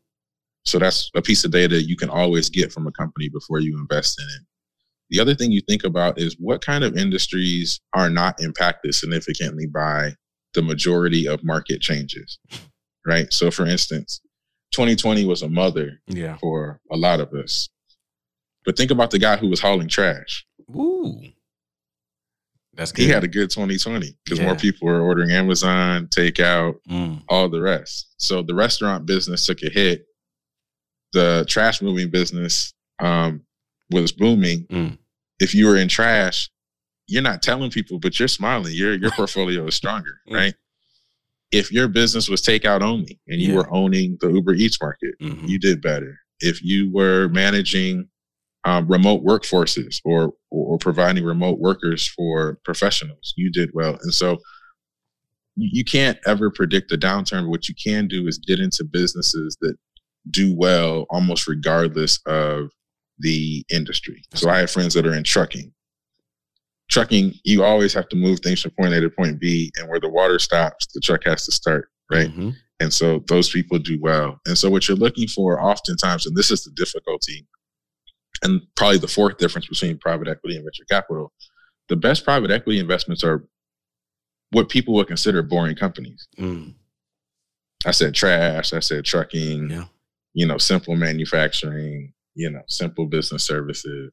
[0.64, 3.78] So that's a piece of data you can always get from a company before you
[3.78, 4.46] invest in it.
[5.10, 9.66] The other thing you think about is what kind of industries are not impacted significantly
[9.66, 10.14] by
[10.54, 12.38] the majority of market changes,
[13.06, 13.32] right?
[13.32, 14.20] So, for instance,
[14.72, 16.36] 2020 was a mother yeah.
[16.38, 17.68] for a lot of us.
[18.64, 20.44] But think about the guy who was hauling trash.
[20.74, 21.20] Ooh.
[22.74, 23.02] That's good.
[23.02, 24.44] He had a good 2020 because yeah.
[24.44, 27.22] more people were ordering Amazon, takeout, mm.
[27.28, 28.08] all the rest.
[28.18, 30.06] So the restaurant business took a hit.
[31.12, 33.42] The trash moving business um,
[33.90, 34.66] was booming.
[34.66, 34.98] Mm.
[35.40, 36.50] If you were in trash,
[37.06, 38.74] you're not telling people, but you're smiling.
[38.74, 40.34] Your your portfolio is stronger, mm.
[40.34, 40.54] right?
[41.52, 43.56] If your business was takeout only and you yeah.
[43.56, 45.46] were owning the Uber Eats market, mm-hmm.
[45.46, 46.18] you did better.
[46.40, 48.08] If you were managing
[48.64, 53.96] um, remote workforces or, or providing remote workers for professionals, you did well.
[54.02, 54.38] And so
[55.54, 57.42] you can't ever predict a downturn.
[57.42, 59.76] But what you can do is get into businesses that
[60.30, 62.70] do well almost regardless of
[63.18, 64.22] the industry.
[64.34, 65.72] So I have friends that are in trucking.
[66.90, 70.00] Trucking, you always have to move things from point A to point B, and where
[70.00, 72.28] the water stops, the truck has to start, right?
[72.28, 72.50] Mm-hmm.
[72.80, 74.38] And so those people do well.
[74.46, 77.46] And so what you're looking for oftentimes, and this is the difficulty,
[78.42, 81.32] and probably the fourth difference between private equity and venture capital,
[81.88, 83.46] the best private equity investments are
[84.50, 86.28] what people would consider boring companies.
[86.38, 86.74] Mm.
[87.84, 89.84] I said trash, I said trucking, yeah.
[90.34, 94.12] you know, simple manufacturing, you know, simple business services.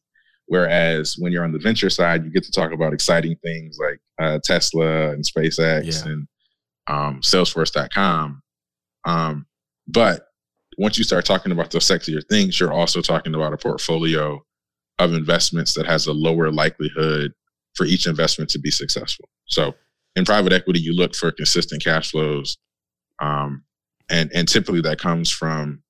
[0.54, 4.00] Whereas when you're on the venture side, you get to talk about exciting things like
[4.22, 6.12] uh, Tesla and SpaceX yeah.
[6.12, 6.28] and
[6.86, 8.39] um, Salesforce.com.
[9.04, 9.48] Um,
[9.88, 10.28] but
[10.78, 14.46] once you start talking about those sexier things, you're also talking about a portfolio
[15.00, 17.34] of investments that has a lower likelihood
[17.74, 19.28] for each investment to be successful.
[19.46, 19.74] So
[20.16, 22.60] in private equity, you look for consistent cash flows.
[23.20, 23.63] Um,
[24.08, 25.82] and, and typically that comes from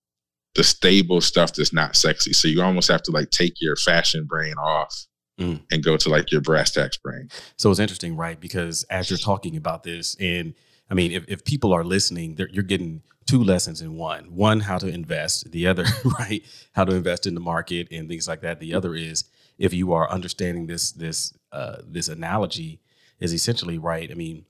[0.56, 2.34] the stable stuff that's not sexy.
[2.34, 5.08] So you almost have to like take your fashion brain off
[5.40, 5.62] mm.
[5.72, 7.30] and go to like your brass tacks brain.
[7.58, 8.40] So it's interesting, right?
[8.40, 10.54] Because as you're talking about this, and
[10.90, 14.36] I mean, if, if people are listening, you're getting two lessons in one.
[14.36, 15.52] One, how to invest.
[15.52, 15.86] The other,
[16.20, 18.60] right, how to invest in the market and things like that.
[18.60, 19.24] The other is
[19.58, 22.82] if you are understanding this this uh, this analogy
[23.20, 24.12] is essentially right.
[24.12, 24.46] I mean,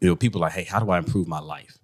[0.00, 1.78] you know, people are like, hey, how do I improve my life?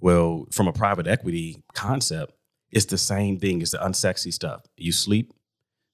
[0.00, 2.34] Well, from a private equity concept,
[2.74, 3.62] it's the same thing.
[3.62, 4.66] It's the unsexy stuff.
[4.76, 5.32] You sleep,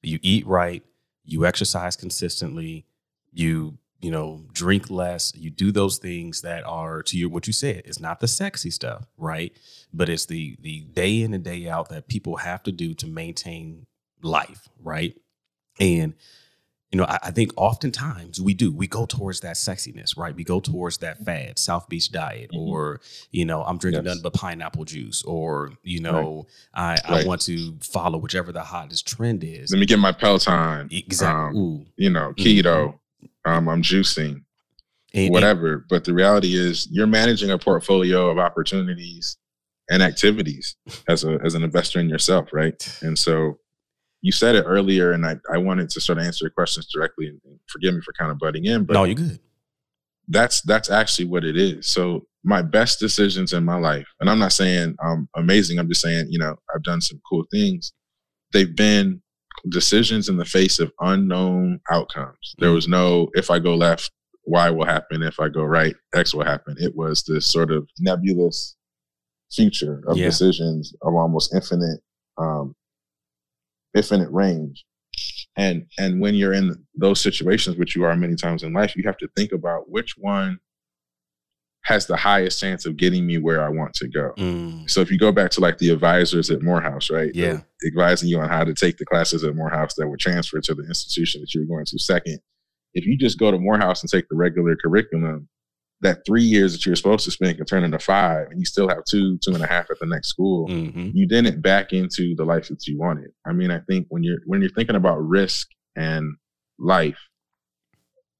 [0.02, 0.82] you eat right,
[1.24, 2.86] you exercise consistently,
[3.32, 7.52] you you know drink less you do those things that are to your what you
[7.52, 9.52] said it's not the sexy stuff right
[9.92, 13.06] but it's the the day in and day out that people have to do to
[13.06, 13.86] maintain
[14.22, 15.16] life right
[15.78, 16.14] and
[16.90, 18.72] you know, I, I, think oftentimes we do.
[18.72, 20.34] We go towards that sexiness, right?
[20.34, 22.68] We go towards that fad, South Beach diet, mm-hmm.
[22.68, 23.00] or
[23.30, 24.08] you know, I'm drinking yes.
[24.16, 27.00] nothing but pineapple juice, or you know, right.
[27.06, 27.24] I, right.
[27.24, 29.70] I want to follow whichever the hottest trend is.
[29.70, 30.88] Let me get my Peloton.
[30.90, 31.60] Exactly.
[31.60, 32.64] Um, you know, keto.
[32.64, 33.50] Mm-hmm.
[33.50, 34.42] Um, I'm juicing.
[35.14, 35.74] And, whatever.
[35.74, 39.36] And, but the reality is, you're managing a portfolio of opportunities
[39.90, 40.76] and activities
[41.08, 42.98] as a as an investor in yourself, right?
[43.02, 43.58] And so
[44.22, 47.28] you said it earlier, and I, I wanted to sort of answer your questions directly.
[47.28, 49.40] And forgive me for kind of butting in, but no, you're good.
[50.28, 51.86] That's that's actually what it is.
[51.86, 55.78] So my best decisions in my life, and I'm not saying I'm amazing.
[55.78, 57.92] I'm just saying, you know, I've done some cool things.
[58.52, 59.22] They've been
[59.68, 62.54] decisions in the face of unknown outcomes.
[62.58, 64.10] There was no if I go left,
[64.44, 65.22] Y will happen.
[65.22, 66.76] If I go right, X will happen.
[66.78, 68.76] It was this sort of nebulous
[69.52, 70.26] future of yeah.
[70.26, 72.00] decisions of almost infinite
[72.38, 72.74] um,
[73.94, 74.84] infinite range.
[75.56, 79.02] And and when you're in those situations, which you are many times in life, you
[79.04, 80.58] have to think about which one
[81.84, 84.32] has the highest chance of getting me where I want to go.
[84.36, 84.88] Mm.
[84.88, 87.34] So if you go back to like the advisors at Morehouse, right?
[87.34, 87.60] Yeah.
[87.86, 90.86] Advising you on how to take the classes at Morehouse that were transferred to the
[90.86, 92.38] institution that you're going to second.
[92.92, 95.48] If you just go to Morehouse and take the regular curriculum,
[96.02, 98.88] that three years that you're supposed to spend can turn into five and you still
[98.88, 100.66] have two, two and a half at the next school.
[100.68, 101.10] Mm-hmm.
[101.12, 103.30] You didn't back into the life that you wanted.
[103.46, 106.36] I mean, I think when you're when you're thinking about risk and
[106.78, 107.18] life,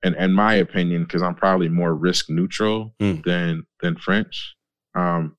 [0.03, 3.23] and in my opinion, because I'm probably more risk neutral mm.
[3.25, 4.57] than than French,
[4.95, 5.37] um,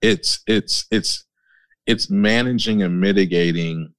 [0.00, 1.24] it's it's it's
[1.86, 3.92] it's managing and mitigating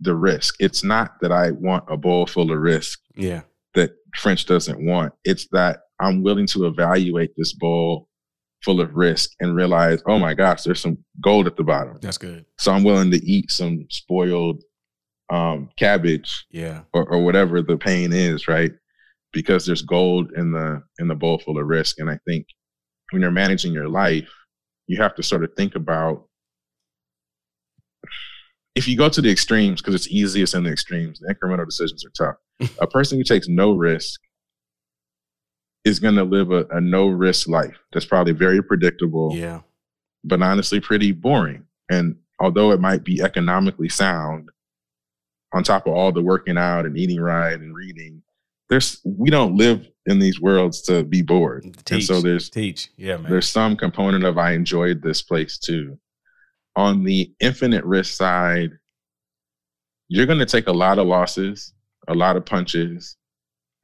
[0.00, 0.56] the risk.
[0.60, 3.00] It's not that I want a bowl full of risk.
[3.16, 3.42] Yeah.
[4.16, 5.12] French doesn't want.
[5.24, 8.08] It's that I'm willing to evaluate this bowl
[8.64, 11.98] full of risk and realize, oh my gosh, there's some gold at the bottom.
[12.00, 12.46] That's good.
[12.58, 14.62] So I'm willing to eat some spoiled
[15.30, 18.72] um, cabbage, yeah, or, or whatever the pain is, right?
[19.32, 21.98] Because there's gold in the in the bowl full of risk.
[21.98, 22.46] And I think
[23.10, 24.30] when you're managing your life,
[24.86, 26.26] you have to sort of think about
[28.74, 32.04] if you go to the extremes, because it's easiest in the extremes, the incremental decisions
[32.04, 32.70] are tough.
[32.80, 34.20] a person who takes no risk
[35.84, 39.34] is going to live a, a no risk life that's probably very predictable.
[39.34, 39.60] Yeah.
[40.24, 41.64] But honestly, pretty boring.
[41.90, 44.48] And although it might be economically sound,
[45.52, 48.22] on top of all the working out and eating right and reading,
[48.68, 51.62] there's we don't live in these worlds to be bored.
[51.84, 52.90] Teach, and so there's teach.
[52.96, 53.30] Yeah, man.
[53.30, 55.98] There's some component of I enjoyed this place too.
[56.76, 58.70] On the infinite risk side,
[60.08, 61.72] you're going to take a lot of losses,
[62.08, 63.16] a lot of punches,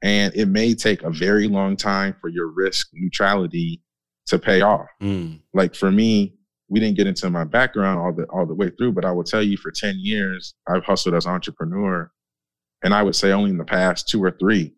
[0.03, 3.81] and it may take a very long time for your risk neutrality
[4.27, 4.87] to pay off.
[5.01, 5.41] Mm.
[5.53, 6.35] Like for me,
[6.69, 9.23] we didn't get into my background all the all the way through, but I will
[9.23, 12.11] tell you for 10 years I've hustled as an entrepreneur.
[12.83, 14.73] And I would say only in the past two or three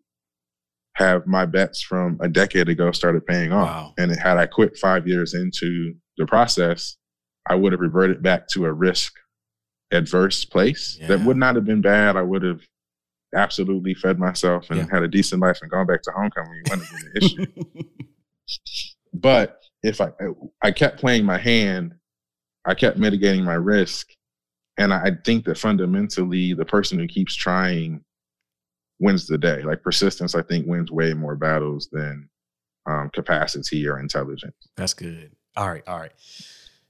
[0.96, 3.68] have my bets from a decade ago started paying off.
[3.68, 3.94] Wow.
[3.96, 6.96] And had I quit five years into the process,
[7.46, 9.14] I would have reverted back to a risk
[9.92, 11.08] adverse place Yeah.
[11.08, 12.16] that would not have been bad.
[12.16, 12.60] I would have
[13.34, 14.86] absolutely fed myself and Yeah.
[14.90, 16.60] had a decent life and gone back to homecoming.
[16.64, 17.46] It wouldn't have been an issue.
[19.12, 20.10] But if I
[20.62, 21.94] I kept playing my hand,
[22.64, 24.08] I kept mitigating my risk,
[24.76, 28.02] and I think that fundamentally, the person who keeps trying
[28.98, 29.62] wins the day.
[29.62, 32.28] Like persistence, I think wins way more battles than
[32.86, 34.56] um, capacity or intelligence.
[34.76, 35.32] That's good.
[35.56, 36.12] All right, all right.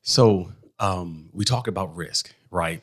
[0.05, 2.83] So um, we talk about risk, right?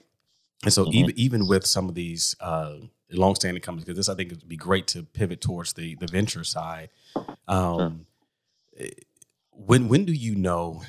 [0.63, 0.91] And so Mhm.
[0.91, 2.77] even even with some of these uh,
[3.11, 6.43] longstanding companies, because this I think would be great to pivot towards the the venture
[6.43, 6.89] side.
[7.47, 8.07] Um,
[8.77, 8.89] eh,
[9.51, 10.83] When when do you know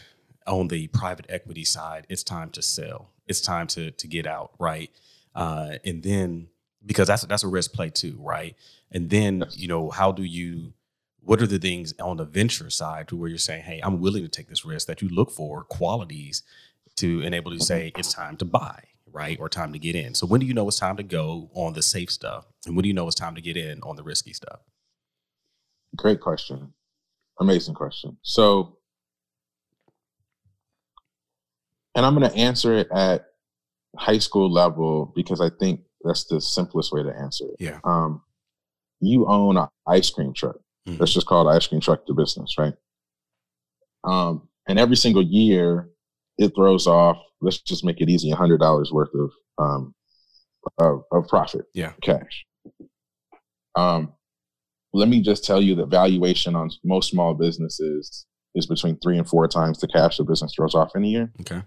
[0.46, 3.10] on the private equity side it's time to sell?
[3.28, 4.90] It's time to to get out, right?
[5.34, 6.48] Uh, and then
[6.86, 8.56] because that's that's a risk play too, right?
[8.92, 9.56] And then Yes.
[9.56, 10.74] you know how do you
[11.24, 14.22] what are the things on the venture side to where you're saying, hey, I'm willing
[14.22, 16.42] to take this risk that you look for qualities
[16.96, 19.38] to enable you to say it's time to buy, right?
[19.40, 20.14] Or time to get in.
[20.14, 22.46] So when do you know it's time to go on the safe stuff?
[22.66, 24.61] And when do you know it's time to get in on the risky stuff?
[25.96, 26.72] Great question.
[27.38, 28.16] Amazing question.
[28.22, 28.78] So,
[31.94, 33.26] and I'm going to answer it at
[33.96, 37.56] high school level because I think that's the simplest way to answer it.
[37.58, 37.78] Yeah.
[37.85, 38.22] Um,
[39.00, 40.56] you own an ice cream truck.
[40.88, 40.98] Mhm.
[40.98, 42.74] Let's just call it ice cream truck to business, right?
[44.04, 45.88] Um, and every single year
[46.38, 49.94] it throws off, let's just make it easy, a $100 worth of, um,
[50.78, 51.66] of, of profit.
[51.74, 51.92] Yeah.
[52.02, 52.46] Cash.
[53.76, 54.12] Um,
[54.92, 59.28] let me just tell you that valuation on most small businesses is between three and
[59.28, 61.32] four times the cash the business throws off in a year.
[61.40, 61.62] Okay.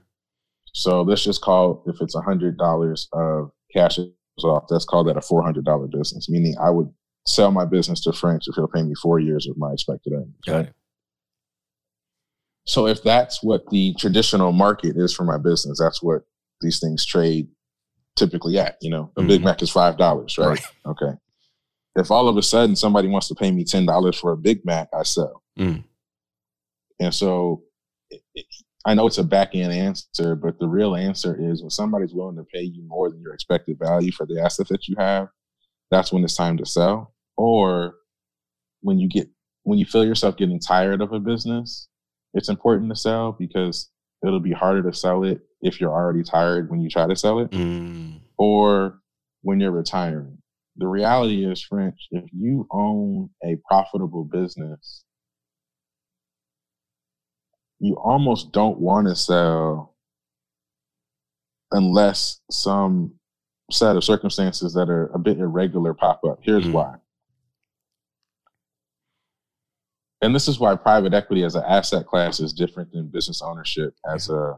[0.73, 3.97] So let's just call if it's a hundred dollars of cash
[4.43, 6.29] off, let's call that a four hundred dollar business.
[6.29, 6.89] Meaning I would
[7.25, 10.35] sell my business to French if he'll pay me four years of my expected earnings.
[10.45, 10.65] Got right?
[10.67, 10.73] it.
[12.65, 16.23] So if that's what the traditional market is for my business, that's what
[16.61, 17.47] these things trade
[18.15, 18.77] typically at.
[18.81, 19.45] You know, a Big Mhm.
[19.45, 20.47] Mac is five dollars, right?
[20.47, 20.65] Right.
[20.85, 21.11] Okay.
[21.95, 24.65] If all of a sudden somebody wants to pay me ten dollars for a Big
[24.65, 25.43] Mac, I sell.
[25.59, 25.83] Mm.
[26.99, 27.63] And so
[28.09, 28.45] it- it-
[28.85, 32.35] I know it's a back end answer, but the real answer is when somebody's willing
[32.35, 35.29] to pay you more than your expected value for the asset that you have,
[35.89, 37.14] that's when it's time to sell.
[37.37, 37.95] Or
[38.81, 39.27] when you get
[39.63, 41.87] when you feel yourself getting tired of a business,
[42.33, 43.89] it's important to sell because
[44.25, 47.39] it'll be harder to sell it if you're already tired when you try to sell
[47.39, 48.19] it Mm.
[48.37, 48.99] or
[49.41, 50.37] when you're retiring.
[50.77, 55.03] The reality is, French, if you own a profitable business,
[57.79, 59.95] you almost don't want to sell
[61.71, 63.13] unless some
[63.71, 66.39] set of circumstances that are a bit irregular pop up.
[66.43, 66.71] Here's Mm.
[66.73, 66.95] why.
[70.25, 73.93] And this is why private equity as an asset class is different than business ownership
[74.11, 74.57] as a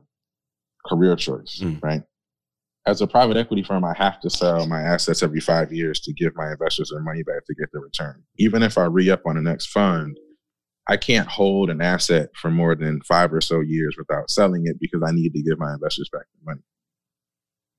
[0.85, 1.83] career choice, Mm.
[1.83, 2.03] right?
[2.85, 6.13] As a private equity firm, I have to sell my assets every five years to
[6.13, 8.23] give my investors their money back to get the return.
[8.37, 10.17] Even if I re up on the next fund,
[10.87, 14.79] I can't hold an asset for more than five or so years without selling it
[14.79, 16.61] because I need to give my investors back the money.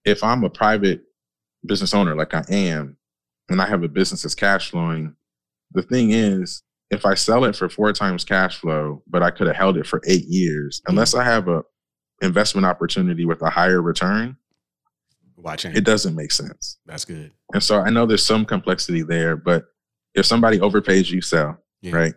[0.05, 1.05] If I'm a private
[1.65, 2.99] business owner like I am,
[3.49, 5.17] and I have a business that's cash flowing,
[5.73, 9.47] the thing is, if I sell it for four times cash flow, but I could
[9.47, 10.91] have held it for eight years, mm.
[10.91, 11.63] unless I have a
[12.23, 14.37] investment opportunity with a higher return,
[15.37, 15.77] Why change?
[15.77, 16.79] it doesn't make sense.
[16.87, 17.33] That's good.
[17.55, 19.67] And so I know there's some complexity there, but
[20.15, 21.95] if somebody overpays you, sell, Yeah.
[21.95, 22.15] right?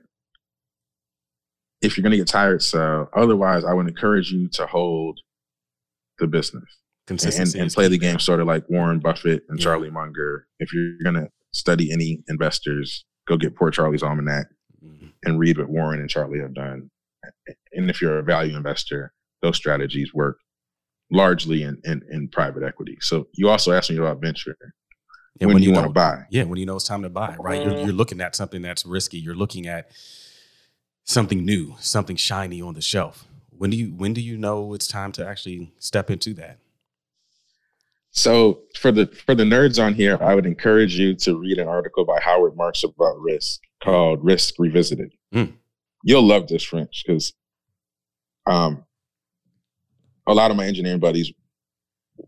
[1.81, 3.09] If you're going to get tired, sell.
[3.15, 5.19] Otherwise, I would encourage you to hold
[6.19, 6.63] the business
[7.07, 9.63] and, Consistency and is play the game sort of like Warren Buffett and Yeah.
[9.63, 10.47] Charlie Munger.
[10.59, 14.45] If you're going to study any investors, go get Poor Charlie's Almanack.
[15.23, 16.89] And read what Warren and Charlie have done.
[17.73, 20.37] And if you're a value investor, those strategies work
[21.11, 22.97] largely in, in, in private equity.
[23.01, 24.57] So you also asked me about venture.
[25.39, 26.23] And when, when you, you want to buy?
[26.29, 27.61] Yeah, when you know it's time to buy, right?
[27.61, 27.85] You're, mm-hmm.
[27.85, 29.17] you're looking at something that's risky.
[29.17, 29.91] You're looking at
[31.03, 33.27] something new, something shiny on the shelf.
[33.49, 36.57] When do you when do you know it's time to actually step into that?
[38.11, 41.67] So for the for the nerds on here, I would encourage you to read an
[41.67, 45.13] article by Howard Marks about risk called Risk Revisited.
[45.33, 45.53] Mm.
[46.03, 47.33] You'll love this French because
[48.49, 48.83] um
[50.27, 51.31] a lot of my engineering buddies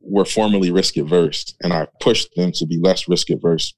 [0.01, 3.73] were formerly risk averse, and I pushed them to be less risk averse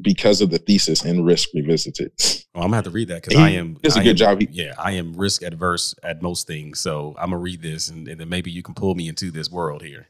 [0.00, 2.12] because of the thesis in Risk Revisited.
[2.54, 3.78] Well, I'm gonna have to read that because I am.
[3.82, 4.42] It's a good am- job.
[4.50, 8.20] Yeah, I am risk adverse at most things, so I'm gonna read this, and, and
[8.20, 10.06] then maybe you can pull me into this world here.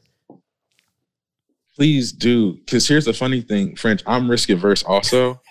[1.75, 2.53] Please do.
[2.53, 5.41] Because here's the funny thing, French, I'm risk averse also.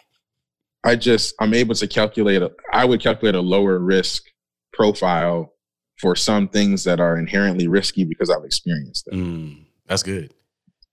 [0.85, 4.25] I just, I'm able to calculate, a, I would calculate a lower risk
[4.73, 5.55] profile
[5.99, 9.15] for some things that are inherently risky because I've experienced them.
[9.15, 10.35] Mm, that's good.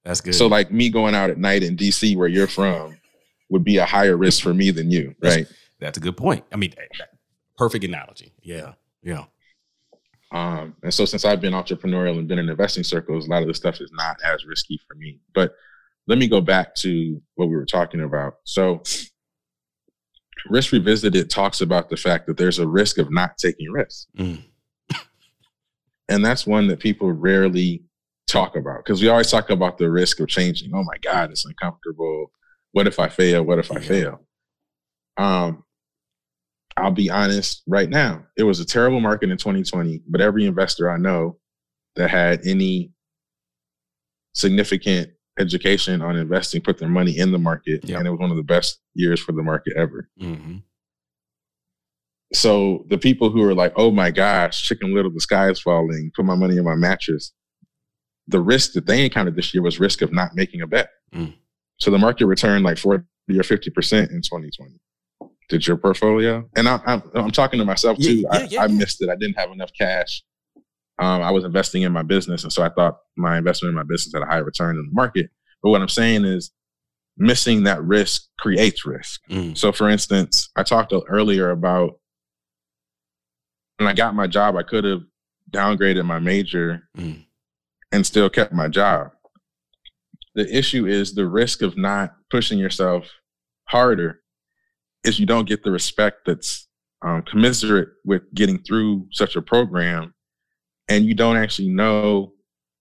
[0.04, 0.34] That's good.
[0.34, 2.98] So, like me going out at night in DC, where you're from,
[3.50, 5.48] would be a higher risk for me than you, right?
[5.80, 6.44] that's a good point.
[6.52, 6.74] I mean,
[7.58, 8.34] perfect analogy.
[8.42, 8.74] Yeah,
[9.04, 9.26] yeah.
[10.32, 13.48] Um, and so since I've been entrepreneurial and been in investing circles, a lot of
[13.48, 15.20] this stuff is not as risky for me.
[15.34, 15.54] But
[16.08, 18.38] let me go back to what we were talking about.
[18.46, 18.82] So
[20.50, 24.08] Risk Revisited talks about the fact that there's a risk of not taking risks.
[24.18, 24.44] Mm.
[26.10, 27.86] And that's one that people rarely
[28.28, 30.72] talk about because we always talk about the risk of changing.
[30.74, 32.32] Oh my God, it's uncomfortable.
[32.74, 33.44] What if I fail?
[33.44, 34.20] What if I fail?
[35.16, 35.64] Um,
[36.78, 38.26] I'll be honest right now.
[38.38, 41.38] It was a terrible market in 2020, but every investor I know
[41.96, 42.92] that had any
[44.34, 45.12] significant
[45.42, 47.98] education on investing put their money in the market, Yep.
[48.00, 50.10] and it was one of the best years for the market ever.
[50.20, 50.58] hmm
[52.34, 56.12] So the people who are like, "Oh my gosh, Chicken Little, the sky is falling,"
[56.16, 57.34] put my money in my mattress.
[58.28, 60.89] The risk that they encountered this year was risk of not making a bet.
[61.14, 61.34] Mm.
[61.80, 63.04] So the market returned like forty
[63.38, 64.80] or fifty percent in 2020.
[65.50, 66.48] Did your portfolio?
[66.56, 68.16] And I, I'm, I'm talking to myself Yeah, too.
[68.22, 68.78] yeah, I, yeah, I yeah.
[68.78, 69.10] missed it.
[69.10, 70.24] I didn't have enough cash.
[71.02, 73.84] Um, I was investing in my business, and so I thought my investment in my
[73.84, 75.30] business had a higher return in the market.
[75.64, 76.52] But what I'm saying is,
[77.18, 79.20] missing that risk creates risk.
[79.30, 79.58] Mm.
[79.58, 81.99] So, for instance, I talked earlier about
[83.78, 85.02] when I got my job, I could have
[85.52, 87.26] downgraded my major Mm.
[87.91, 89.10] and still kept my job.
[90.36, 93.10] The issue is the risk of not pushing yourself
[93.66, 94.22] harder
[95.04, 96.68] is you don't get the respect that's
[97.02, 100.14] um, commiserate with getting through such a program,
[100.92, 102.34] and you don't actually know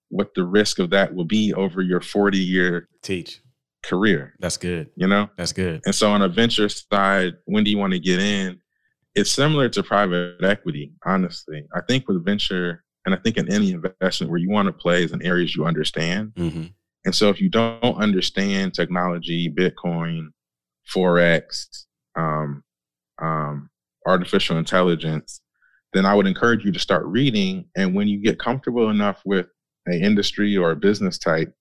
[0.08, 3.40] what the risk of that will be over your 40 year Teach.
[3.84, 4.90] career, That's good.
[4.96, 5.28] you know?
[5.36, 5.80] That's good.
[5.86, 8.60] And so on a venture side, when do you want to get in?
[9.14, 11.64] It's similar to private equity, honestly.
[11.74, 15.04] I think with venture, and I think in any investment where you want to play
[15.04, 16.32] is in areas you understand.
[16.36, 16.64] hmm
[17.04, 20.26] And so if you don't understand technology, Bitcoin,
[20.92, 21.84] Forex,
[22.16, 22.62] um,
[23.22, 23.70] um,
[24.06, 25.40] artificial intelligence,
[25.92, 27.66] then I would encourage you to start reading.
[27.76, 29.46] And when you get comfortable enough with
[29.86, 31.52] an industry or a business type,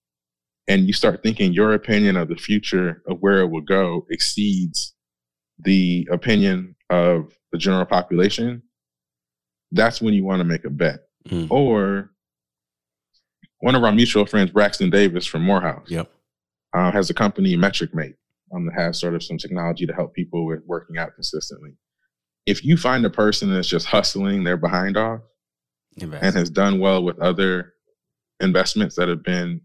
[0.68, 4.94] and you start thinking your opinion of the future of where it will go exceeds
[5.58, 8.62] the opinion of the general population,
[9.72, 11.00] that's when you want to make a bet.
[11.28, 11.50] Mm.
[11.50, 12.12] Or
[13.62, 16.10] one of our mutual friends, Braxton Davis from Morehouse, Yep.
[16.74, 18.16] uh, has a company, Metric Mate,
[18.54, 21.72] um, that has sort of some technology to help people with working out consistently.
[22.46, 25.22] If you find a person that's just hustling their behind off
[25.98, 26.24] Invest.
[26.24, 27.74] and has done well with other
[28.40, 29.62] investments that have been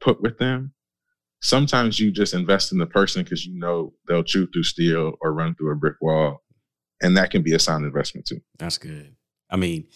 [0.00, 0.72] put with them,
[1.40, 5.34] sometimes you just invest in the person because you know they'll chew through steel or
[5.34, 6.42] run through a brick wall.
[7.02, 8.40] And that can be a sound investment too.
[8.58, 9.16] That's good.
[9.50, 9.88] I mean,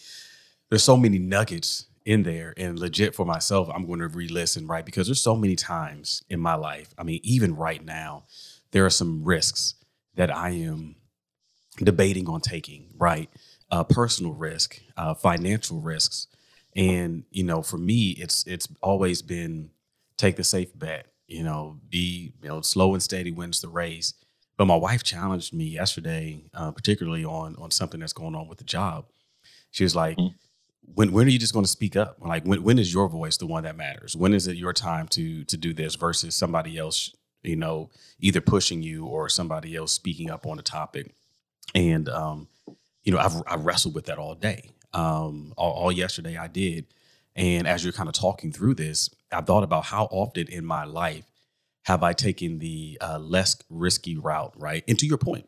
[0.69, 4.85] there's so many nuggets in there, and legit for myself, I'm going to re-listen, right?
[4.85, 6.93] Because there's so many times in my life.
[6.97, 8.25] I mean, even right now,
[8.71, 9.75] there are some risks
[10.15, 10.96] that I am
[11.77, 13.29] debating on taking, right?
[13.71, 16.27] Uh, personal risk, uh, financial risks,
[16.75, 19.71] and you know, for me, it's it's always been
[20.17, 21.07] take the safe bet.
[21.27, 24.13] You know, be you know slow and steady wins the race.
[24.57, 28.57] But my wife challenged me yesterday, uh, particularly on on something that's going on with
[28.57, 29.05] the job.
[29.71, 30.33] She was like, Mhm.
[30.95, 32.17] when when are you just going to speak up?
[32.21, 34.15] Like when when is your voice the one that matters?
[34.15, 37.13] When is it your time to to do this versus somebody else,
[37.43, 41.13] you know, either pushing you or somebody else speaking up on a topic?
[41.75, 42.47] And um,
[43.03, 44.69] you know, I've I wrestled with that all day.
[44.93, 46.85] Um, all, all yesterday I did.
[47.35, 50.85] And as you're kind of talking through this, I thought about how often in my
[50.85, 51.25] life
[51.83, 54.83] have I taken the uh, less risky route, right?
[54.87, 55.47] And to your point,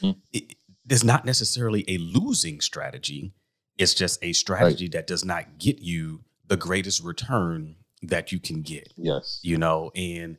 [0.00, 0.16] mm.
[0.32, 0.54] it,
[0.84, 3.32] there's not necessarily a losing strategy.
[3.76, 4.92] It's just a strategy right.
[4.92, 8.92] that does not get you the greatest return that you can get.
[8.96, 9.40] Yes.
[9.42, 10.38] You know, and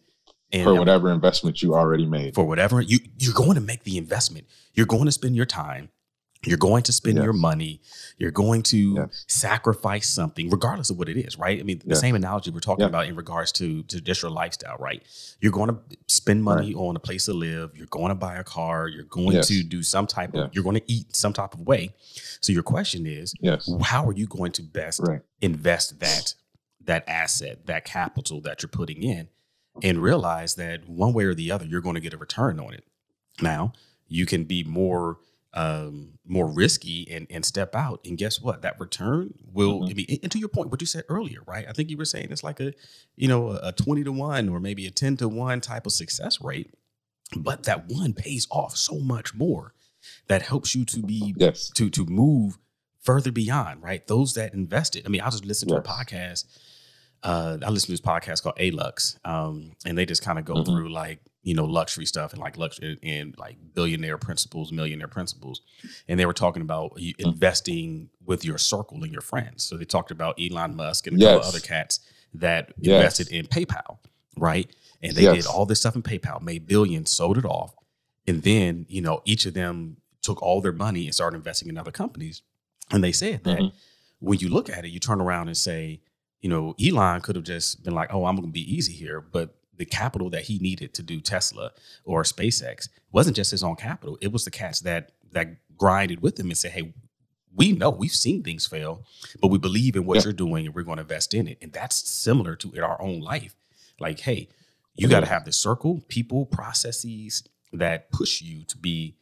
[0.52, 2.36] and for whatever investment you already made.
[2.36, 4.48] For whatever you you're going to make the investment.
[4.74, 5.90] You're going to spend your time.
[6.44, 7.24] You're going to spend yes.
[7.24, 7.82] your money.
[8.18, 9.26] You're going to yes.
[9.28, 11.60] sacrifice something, regardless of what it is, right?
[11.60, 12.00] I mean, the yes.
[12.00, 15.02] same analogy we're talking about in regards to, to just your lifestyle, right?
[15.42, 15.78] You're going to
[16.08, 16.80] spend money right.
[16.80, 17.72] on a place to live.
[17.76, 18.88] You're going to buy a car.
[18.88, 21.96] You're going to do some type of, you're going to eat some type of way.
[22.42, 23.70] So your question is, yes.
[23.82, 25.22] how are you going to best right.
[25.42, 26.36] invest that
[26.84, 29.28] that asset, that capital that you're putting in,
[29.84, 32.74] and realize that one way or the other, you're going to get a return on
[32.74, 32.84] it.
[33.42, 33.74] Now,
[34.08, 35.18] you can be more
[35.54, 38.02] um, more risky and and step out.
[38.06, 38.62] And guess what?
[38.62, 39.82] That return will.
[39.82, 39.90] Mm-hmm.
[39.90, 41.66] I mean, and to your point, what you said earlier, right?
[41.68, 42.74] I think you were saying it's like a,
[43.16, 46.42] you know, a twenty to one or maybe a ten to one type of success
[46.42, 46.74] rate,
[47.36, 49.74] but that one pays off so much more.
[50.28, 51.70] That helps you to be yes.
[51.72, 52.58] to to move
[53.02, 54.06] further beyond, right?
[54.08, 55.06] Those that invested.
[55.06, 55.84] I mean, I just listened yes.
[55.84, 56.46] to a podcast.
[57.26, 60.54] Uh, I listened to this podcast called Alux, um, and they just kind of go
[60.56, 60.72] mm-hmm.
[60.72, 65.62] through like you know luxury stuff and like luxury and like billionaire principles millionaire principles
[66.08, 67.14] and they were talking about mm.
[67.20, 71.20] investing with your circle and your friends so they talked about elon musk and a
[71.20, 71.36] yes.
[71.36, 72.00] couple other cats
[72.34, 72.96] that yes.
[72.96, 74.00] invested in paypal
[74.38, 75.36] right and they yes.
[75.36, 77.76] did all this stuff in paypal made billions sold it off
[78.28, 81.78] and then you know each of them took all their money and started investing in
[81.78, 82.42] other companies
[82.92, 83.78] and they said that mm-hmm.
[84.20, 86.02] when you look at it you turn around and say
[86.46, 89.56] you know elon could have just been like oh i'm gonna be easy here but
[89.78, 91.72] the capital that he needed to do Tesla
[92.04, 94.18] or SpaceX wasn't just his own capital.
[94.22, 96.94] It was the cats that that grinded with him and said, "Hey,
[97.54, 99.06] we know we've seen things fail,
[99.42, 101.74] but we believe in what you're doing and we're going to invest in it." And
[101.74, 103.56] that's similar to in our own life.
[104.00, 104.50] Like, hey,
[104.94, 105.12] you mm-hmm.
[105.12, 107.44] got to have this circle, people, processes
[107.74, 109.16] that push you to be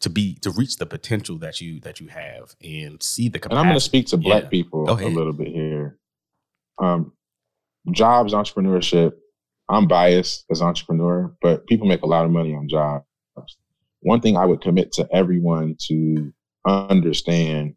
[0.00, 3.58] to be to reach the potential that you that you have and see the capacity.
[3.58, 4.48] And I'm going to speak to black yeah.
[4.48, 5.98] people a little bit here.
[6.78, 7.12] Um,
[7.92, 9.12] jobs, entrepreneurship,
[9.68, 13.04] I'm biased as entrepreneur, but people make a lot of money on jobs.
[14.00, 16.32] One thing I would commit to everyone to
[16.66, 17.76] understand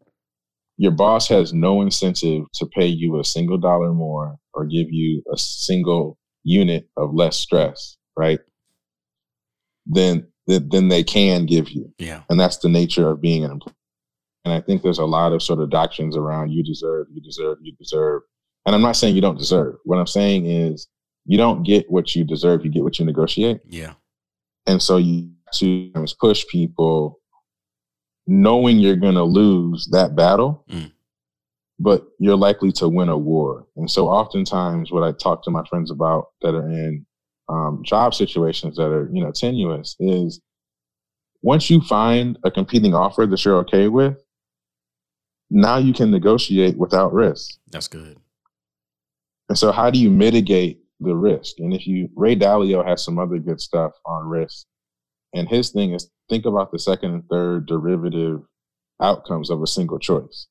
[0.76, 5.22] your boss has no incentive to pay you a single dollar more or give you
[5.32, 8.40] a single unit of less stress, right?
[9.86, 11.92] Than than they can give you.
[11.98, 12.22] Yeah.
[12.30, 13.74] And that's the nature of being an employee.
[14.44, 17.58] And I think there's a lot of sort of doctrines around you deserve, you deserve,
[17.62, 18.22] you deserve.
[18.66, 19.76] And I'm not saying you don't deserve.
[19.84, 20.88] What I'm saying is
[21.24, 23.60] you don't get what you deserve, you get what you negotiate.
[23.64, 23.94] Yeah.
[24.66, 27.20] And so you to push people
[28.26, 30.90] knowing you're going to lose that battle, mm.
[31.78, 33.66] but you're likely to win a war.
[33.76, 37.06] And so oftentimes what I talk to my friends about that are in
[37.48, 40.40] um, job situations that are, you know, tenuous is
[41.42, 44.20] once you find a competing offer that you're okay with,
[45.48, 47.56] now you can negotiate without risk.
[47.70, 48.18] That's good.
[49.48, 51.58] And so how do you mitigate the risk.
[51.58, 54.66] And if you Ray Dalio has some other good stuff on risk.
[55.34, 58.40] And his thing is think about the second and third derivative
[59.00, 60.46] outcomes of a single choice.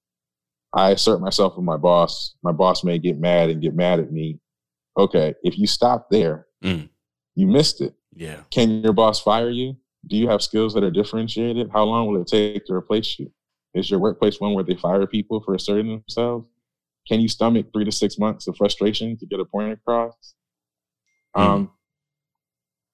[0.74, 2.36] I assert myself with my boss.
[2.44, 4.40] My boss may get mad and get mad at me.
[4.98, 6.88] Okay, if you stop there, mm.
[7.34, 7.96] you missed it.
[8.14, 8.42] Yeah.
[8.52, 9.76] Can your boss fire you?
[10.08, 11.70] Do you have skills that are differentiated?
[11.74, 13.32] How long will it take to replace you?
[13.74, 16.46] Is your workplace one where they fire people for asserting themselves?
[17.08, 20.34] Can you stomach three to six months of frustration to get a point across?
[21.36, 21.42] Mm.
[21.42, 21.72] Um,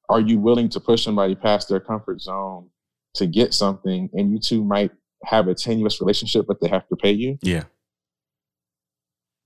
[0.10, 2.70] are you willing to push somebody past their comfort zone
[3.16, 4.92] to get something, and you two might
[5.24, 7.38] have a tenuous relationship, but they have to pay you?
[7.42, 7.64] Yeah.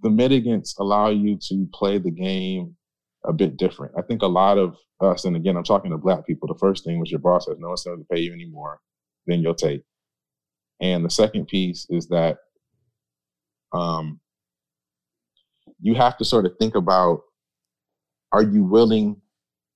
[0.01, 2.75] The mitigants allow you to play the game
[3.23, 3.93] a bit different.
[3.97, 6.47] I think a lot of us, and again, I'm talking to black people.
[6.47, 8.79] The first thing was your boss has no incentive to pay you anymore,
[9.27, 9.83] then you'll take.
[10.81, 12.37] And the second piece is that
[13.71, 14.19] um,
[15.81, 17.21] you have to sort of think about
[18.31, 19.21] are you willing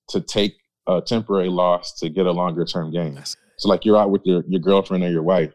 [0.09, 0.55] to take
[0.87, 3.19] a temporary loss to get a longer term gain?
[3.57, 5.53] So like you're out with your, your girlfriend or your wife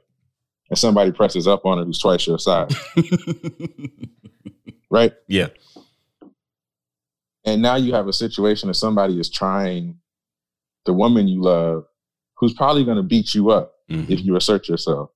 [0.70, 2.74] and somebody presses up on her who's twice your size.
[4.90, 5.12] right?
[5.28, 5.48] Yeah.
[7.44, 9.98] And now you have a situation that somebody is trying
[10.86, 11.84] the woman you love
[12.36, 14.10] who's probably going to beat you up mm-hmm.
[14.10, 15.10] if you assert yourself.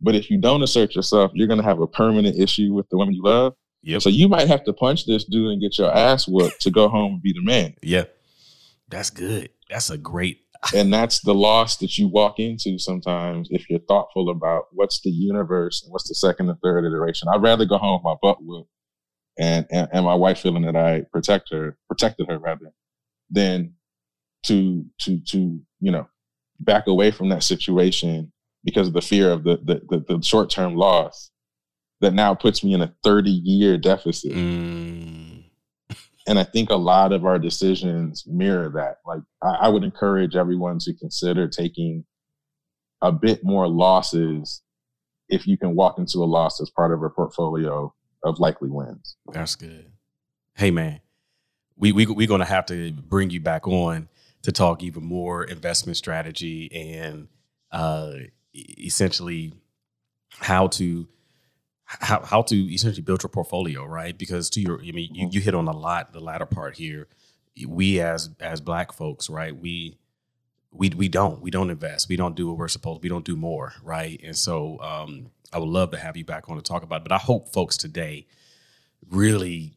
[0.00, 2.96] But if you don't assert yourself, you're going to have a permanent issue with the
[2.96, 3.54] woman you love.
[3.82, 4.02] Yep.
[4.02, 6.88] So you might have to punch this dude and get your ass whooped to go
[6.88, 7.74] home and be the man.
[7.82, 8.04] Yeah.
[8.88, 9.50] That's good.
[9.70, 10.40] That's a great.
[10.74, 15.10] and that's the loss that you walk into sometimes if you're thoughtful about what's the
[15.10, 17.28] universe and what's the second and third iteration.
[17.28, 18.68] I'd rather go home with my butt whooped
[19.38, 22.72] and, and, and my wife feeling that I protect her, protected her rather,
[23.30, 23.74] than
[24.44, 26.08] to to to you know
[26.60, 28.32] back away from that situation
[28.64, 31.30] because of the fear of the the, the, the short term loss
[32.00, 34.32] that now puts me in a 30 year deficit.
[34.32, 35.44] Mm.
[36.26, 38.98] And I think a lot of our decisions mirror that.
[39.06, 42.04] Like I, I would encourage everyone to consider taking
[43.02, 44.62] a bit more losses
[45.28, 47.92] if you can walk into a loss as part of a portfolio
[48.24, 49.16] of likely wins.
[49.32, 49.90] That's good.
[50.54, 51.00] Hey man,
[51.76, 54.08] we we we're gonna have to bring you back on
[54.42, 57.28] to talk even more investment strategy and
[57.72, 58.12] uh,
[58.54, 59.52] essentially
[60.38, 61.06] how to
[61.98, 64.16] how how to essentially build your portfolio, right?
[64.16, 67.08] Because to your, I mean, you, you hit on a lot the latter part here.
[67.66, 69.54] We as as black folks, right?
[69.56, 69.98] We
[70.72, 72.08] we we don't we don't invest.
[72.08, 73.02] We don't do what we're supposed.
[73.02, 74.20] We don't do more, right?
[74.22, 77.04] And so um, I would love to have you back on to talk about it.
[77.04, 78.26] But I hope folks today
[79.10, 79.74] really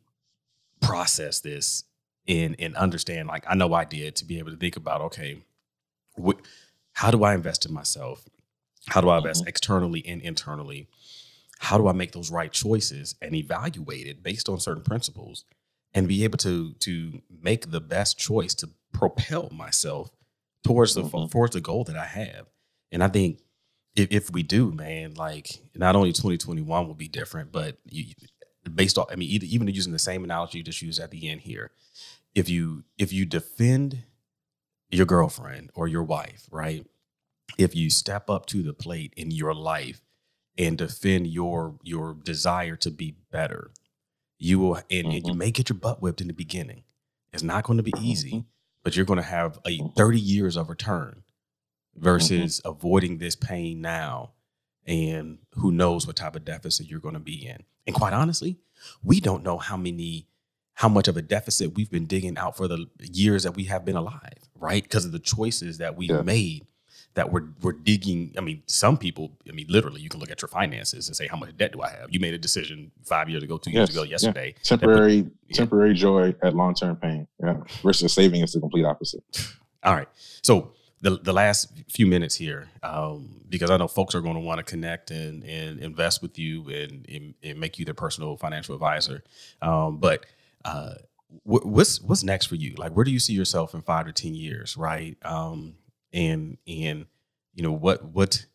[0.82, 1.84] process this
[2.28, 3.28] and and understand.
[3.28, 5.42] Like I know I did to be able to think about okay,
[6.24, 6.40] wh-
[6.94, 8.24] how do I invest in myself?
[8.88, 9.48] How do I invest Mhm.
[9.48, 10.88] externally and internally?
[11.64, 15.46] How do I make those right choices and evaluate it based on certain principles
[15.94, 20.12] and be able to to make the best choice to propel myself
[20.66, 21.32] towards the Mhm.
[21.32, 22.48] towards the goal that I have.
[22.92, 23.40] And I think
[23.96, 28.14] if, if we do, man, like not only 2021 will be different, but you,
[28.74, 31.30] based on, I mean, either, even using the same analogy you just used at the
[31.30, 31.72] end here,
[32.36, 34.04] if you if you defend
[34.90, 36.86] your girlfriend or your wife, right?
[37.58, 40.02] If you step up to the plate in your life
[40.58, 43.72] and defend your your desire to be better,
[44.38, 45.38] you will and, and you Mhm.
[45.38, 46.84] may get your butt whipped in the beginning.
[47.32, 48.46] It's not going to be easy, Mhm.
[48.84, 49.96] but you're going to have a Mhm.
[49.96, 51.24] 30 years of return
[51.96, 54.32] versus avoiding this pain now
[54.86, 57.64] and who knows what type of deficit you're going to be in.
[57.88, 58.60] And quite honestly,
[59.04, 60.28] we don't know how many
[60.78, 63.86] how much of a deficit we've been digging out for the years that we have
[63.86, 64.82] been alive, right?
[64.82, 66.24] Because of the choices that we Yeah.
[66.24, 66.66] made
[67.16, 68.34] that we're we're digging.
[68.38, 71.28] I mean, some people, I mean, literally, you can look at your finances and say,
[71.28, 72.08] how much debt do I have?
[72.12, 74.10] You made a decision five years ago, two years Yes, ago, yeah.
[74.12, 74.54] yesterday.
[74.54, 75.16] put- Temporary
[75.48, 75.56] yeah.
[75.56, 77.28] temporary joy at long term pain.
[77.44, 77.58] Yeah.
[77.84, 79.24] Versus saving is the complete opposite.
[79.84, 80.08] All right.
[80.42, 84.40] So the the last few minutes here, um, because I know folks are going to
[84.40, 88.38] want to connect and and invest with you and, and, and make you their personal
[88.38, 89.24] financial advisor.
[89.62, 90.26] Um, but
[90.66, 90.96] uh,
[91.44, 92.74] what's what's next for you?
[92.78, 94.78] Like, where do you see yourself in five to ten years?
[94.78, 95.18] Right.
[95.24, 95.76] Um,
[96.14, 97.06] and and
[97.54, 98.46] you know what what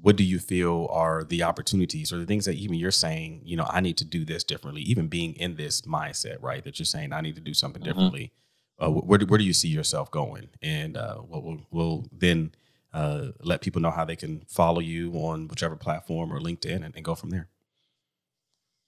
[0.00, 3.56] what do you feel are the opportunities or the things that even you're saying you
[3.56, 6.84] know i need to do this differently even being in this mindset right that you're
[6.86, 7.86] saying i need to do something Mhm.
[7.86, 8.32] differently
[8.78, 12.52] uh, where, do, where do you see yourself going and uh, what will we'll then
[12.92, 16.94] uh, let people know how they can follow you on whichever platform or linkedin and,
[16.96, 17.48] and go from there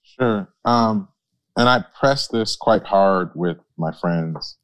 [0.03, 0.47] Sure.
[0.63, 1.09] Um,
[1.57, 4.57] and I press this quite hard with my friends.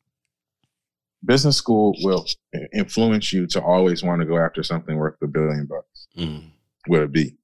[1.26, 2.26] Business school will
[2.74, 6.08] influence you to always want to go after something worth a billion bucks.
[6.18, 6.44] mm.
[6.90, 7.38] Would it be?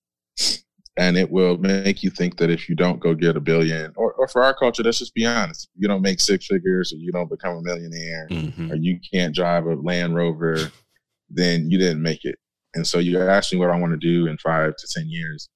[0.98, 4.12] And it will make you think that if you don't go get a billion, or,
[4.14, 7.14] or for our culture, let's just be honest, you don't make six figures or you
[7.14, 8.70] don't become a millionaire Mhm.
[8.72, 10.58] or you can't drive a Land Rover,
[11.30, 12.36] then you didn't make it.
[12.76, 15.48] And so you asked me what I want to do in five to 10 years.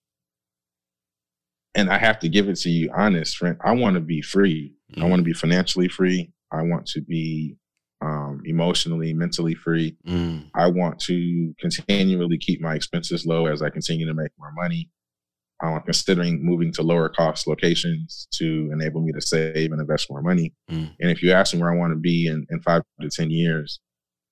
[1.76, 3.57] And I have to give it to you honest, friend.
[3.65, 4.76] I want to be free.
[5.01, 6.32] I want to be financially free.
[6.51, 7.57] I want to be
[8.04, 9.95] um, emotionally, mentally free.
[10.06, 10.49] Mm.
[10.56, 14.89] I want to continually keep my expenses low as I continue to make more money.
[15.62, 20.22] I'm considering moving to lower cost locations to enable me to save and invest more
[20.22, 20.54] money.
[20.70, 20.93] Mm.
[20.99, 23.32] And if you ask me where I want to be in, in five to 10
[23.32, 23.80] years,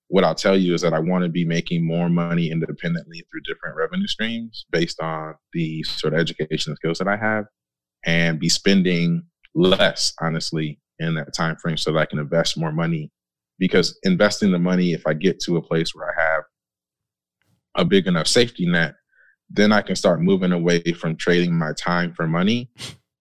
[0.08, 3.40] what I'll tell you is that I want to be making more money independently through
[3.46, 7.46] different revenue streams based on the sort of education and skills that I have
[8.04, 9.22] and be spending
[9.54, 13.10] less, honestly, in that time frame so that I can invest more money.
[13.62, 16.42] Because investing the money, if I get to a place where I have
[17.76, 18.96] a big enough safety net,
[19.48, 22.70] then I can start moving away from trading my time for money.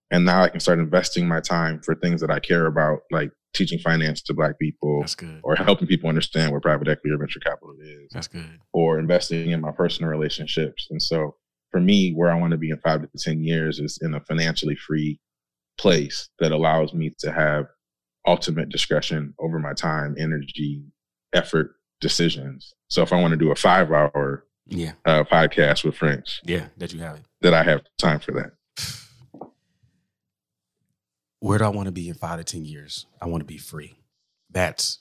[0.09, 3.29] And now I can start investing my time for things that I care about, like
[3.53, 5.05] teaching finance to Black people
[5.43, 9.51] or helping people understand what private equity or venture capital is that's good or investing
[9.51, 10.87] in my personal relationships.
[10.89, 11.35] And so
[11.69, 14.21] for me, where I want to be in five to 10 years is in a
[14.21, 15.19] financially free
[15.77, 17.67] place that allows me to have
[18.25, 20.83] ultimate discretion over my time, energy,
[21.33, 22.73] effort, decisions.
[22.87, 24.93] So if I want to do a five hour Yeah.
[25.05, 26.67] uh, podcast with friends Yeah.
[26.77, 27.23] That you have it.
[27.41, 28.51] that I have time for that.
[31.39, 33.07] Where do I want to be in five to ten years?
[33.21, 33.95] I want to be free.
[34.51, 34.99] That's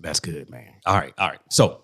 [0.00, 0.74] that's good, man.
[0.84, 1.38] All right, all right.
[1.50, 1.82] So,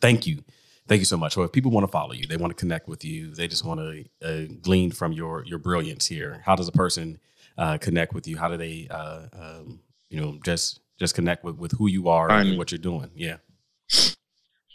[0.00, 0.42] thank you,
[0.88, 1.36] thank you so much.
[1.36, 3.64] Well, if people want to follow you, they want to connect with you, they just
[3.64, 6.42] want to uh, glean from your your brilliance here.
[6.46, 7.18] How does a person
[7.60, 8.36] uh, connect with you?
[8.36, 12.28] How do they, uh, um, you know, just just connect with with who you are
[12.28, 12.58] Find and me.
[12.58, 13.10] what you're doing?
[13.14, 13.36] Yeah.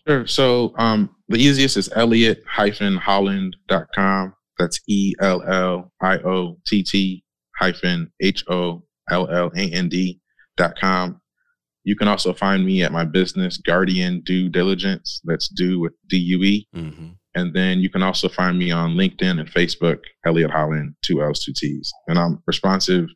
[0.08, 0.28] Sure.
[0.28, 4.34] So um, the easiest is Elliott-Holland.com.
[4.60, 7.24] That's E L L I O T T
[7.60, 10.22] hyphen H O L L A N D
[10.56, 11.20] dot com.
[11.84, 15.22] You can also find me at my business, Guardian Due Diligence.
[15.26, 16.68] That's due with D U E.
[17.36, 21.44] And then you can also find me on LinkedIn and Facebook, Elliott Holland, two L's,
[21.44, 21.94] two T's.
[22.08, 23.08] And I'm responsive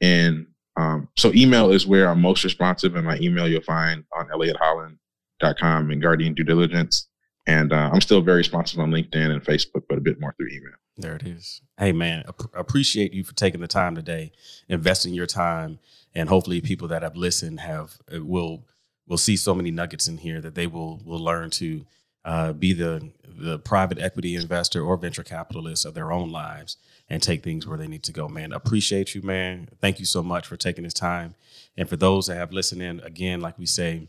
[0.00, 0.46] And
[0.76, 2.96] um, so email is where I'm most responsive.
[2.96, 7.08] And my email you'll find on elliottholland.com and Guardian Due Diligence.
[7.46, 10.48] And uh, I'm still very responsive on LinkedIn and Facebook, but a bit more through
[10.48, 10.74] email.
[10.98, 11.62] There it is.
[11.78, 14.32] Hey, man, ap- appreciate you for taking the time today,
[14.68, 15.78] investing your time,
[16.14, 18.64] and hopefully, people that have listened have uh, will
[19.06, 21.84] will see so many nuggets in here that they will will learn to
[22.26, 27.22] uh, be the the private equity investor or venture capitalist of their own lives and
[27.22, 28.28] take things where they need to go.
[28.28, 29.68] Man, appreciate you, man.
[29.80, 31.34] Thank you so much for taking this time,
[31.76, 34.08] and for those that have listened in, again, like we say,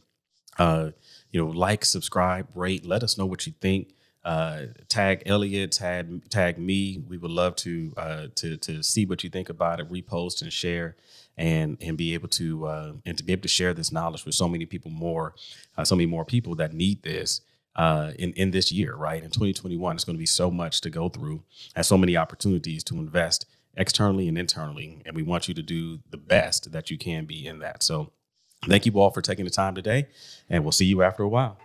[0.58, 0.92] uh,
[1.32, 3.94] you know, like, subscribe, rate, let us know what you think.
[4.26, 7.04] Uh, tag Elliott, tag tag me.
[7.08, 10.52] We would love to uh, to to see what you think about it, repost and
[10.52, 10.96] share,
[11.38, 14.36] and and be able to uh, and to be able to share this knowledge with
[14.36, 15.36] so many people more,
[15.78, 17.42] uh, so many more people that need this
[17.78, 19.24] uh, in in this year, right?
[19.24, 21.44] In 2021, it's going to be so much to go through,
[21.76, 26.00] and so many opportunities to invest externally and internally, and we want you to do
[26.10, 27.84] the best that you can be in that.
[27.84, 28.12] So.
[28.68, 30.08] Thank you all for taking the time today,
[30.50, 31.60] and we'll see you after a while.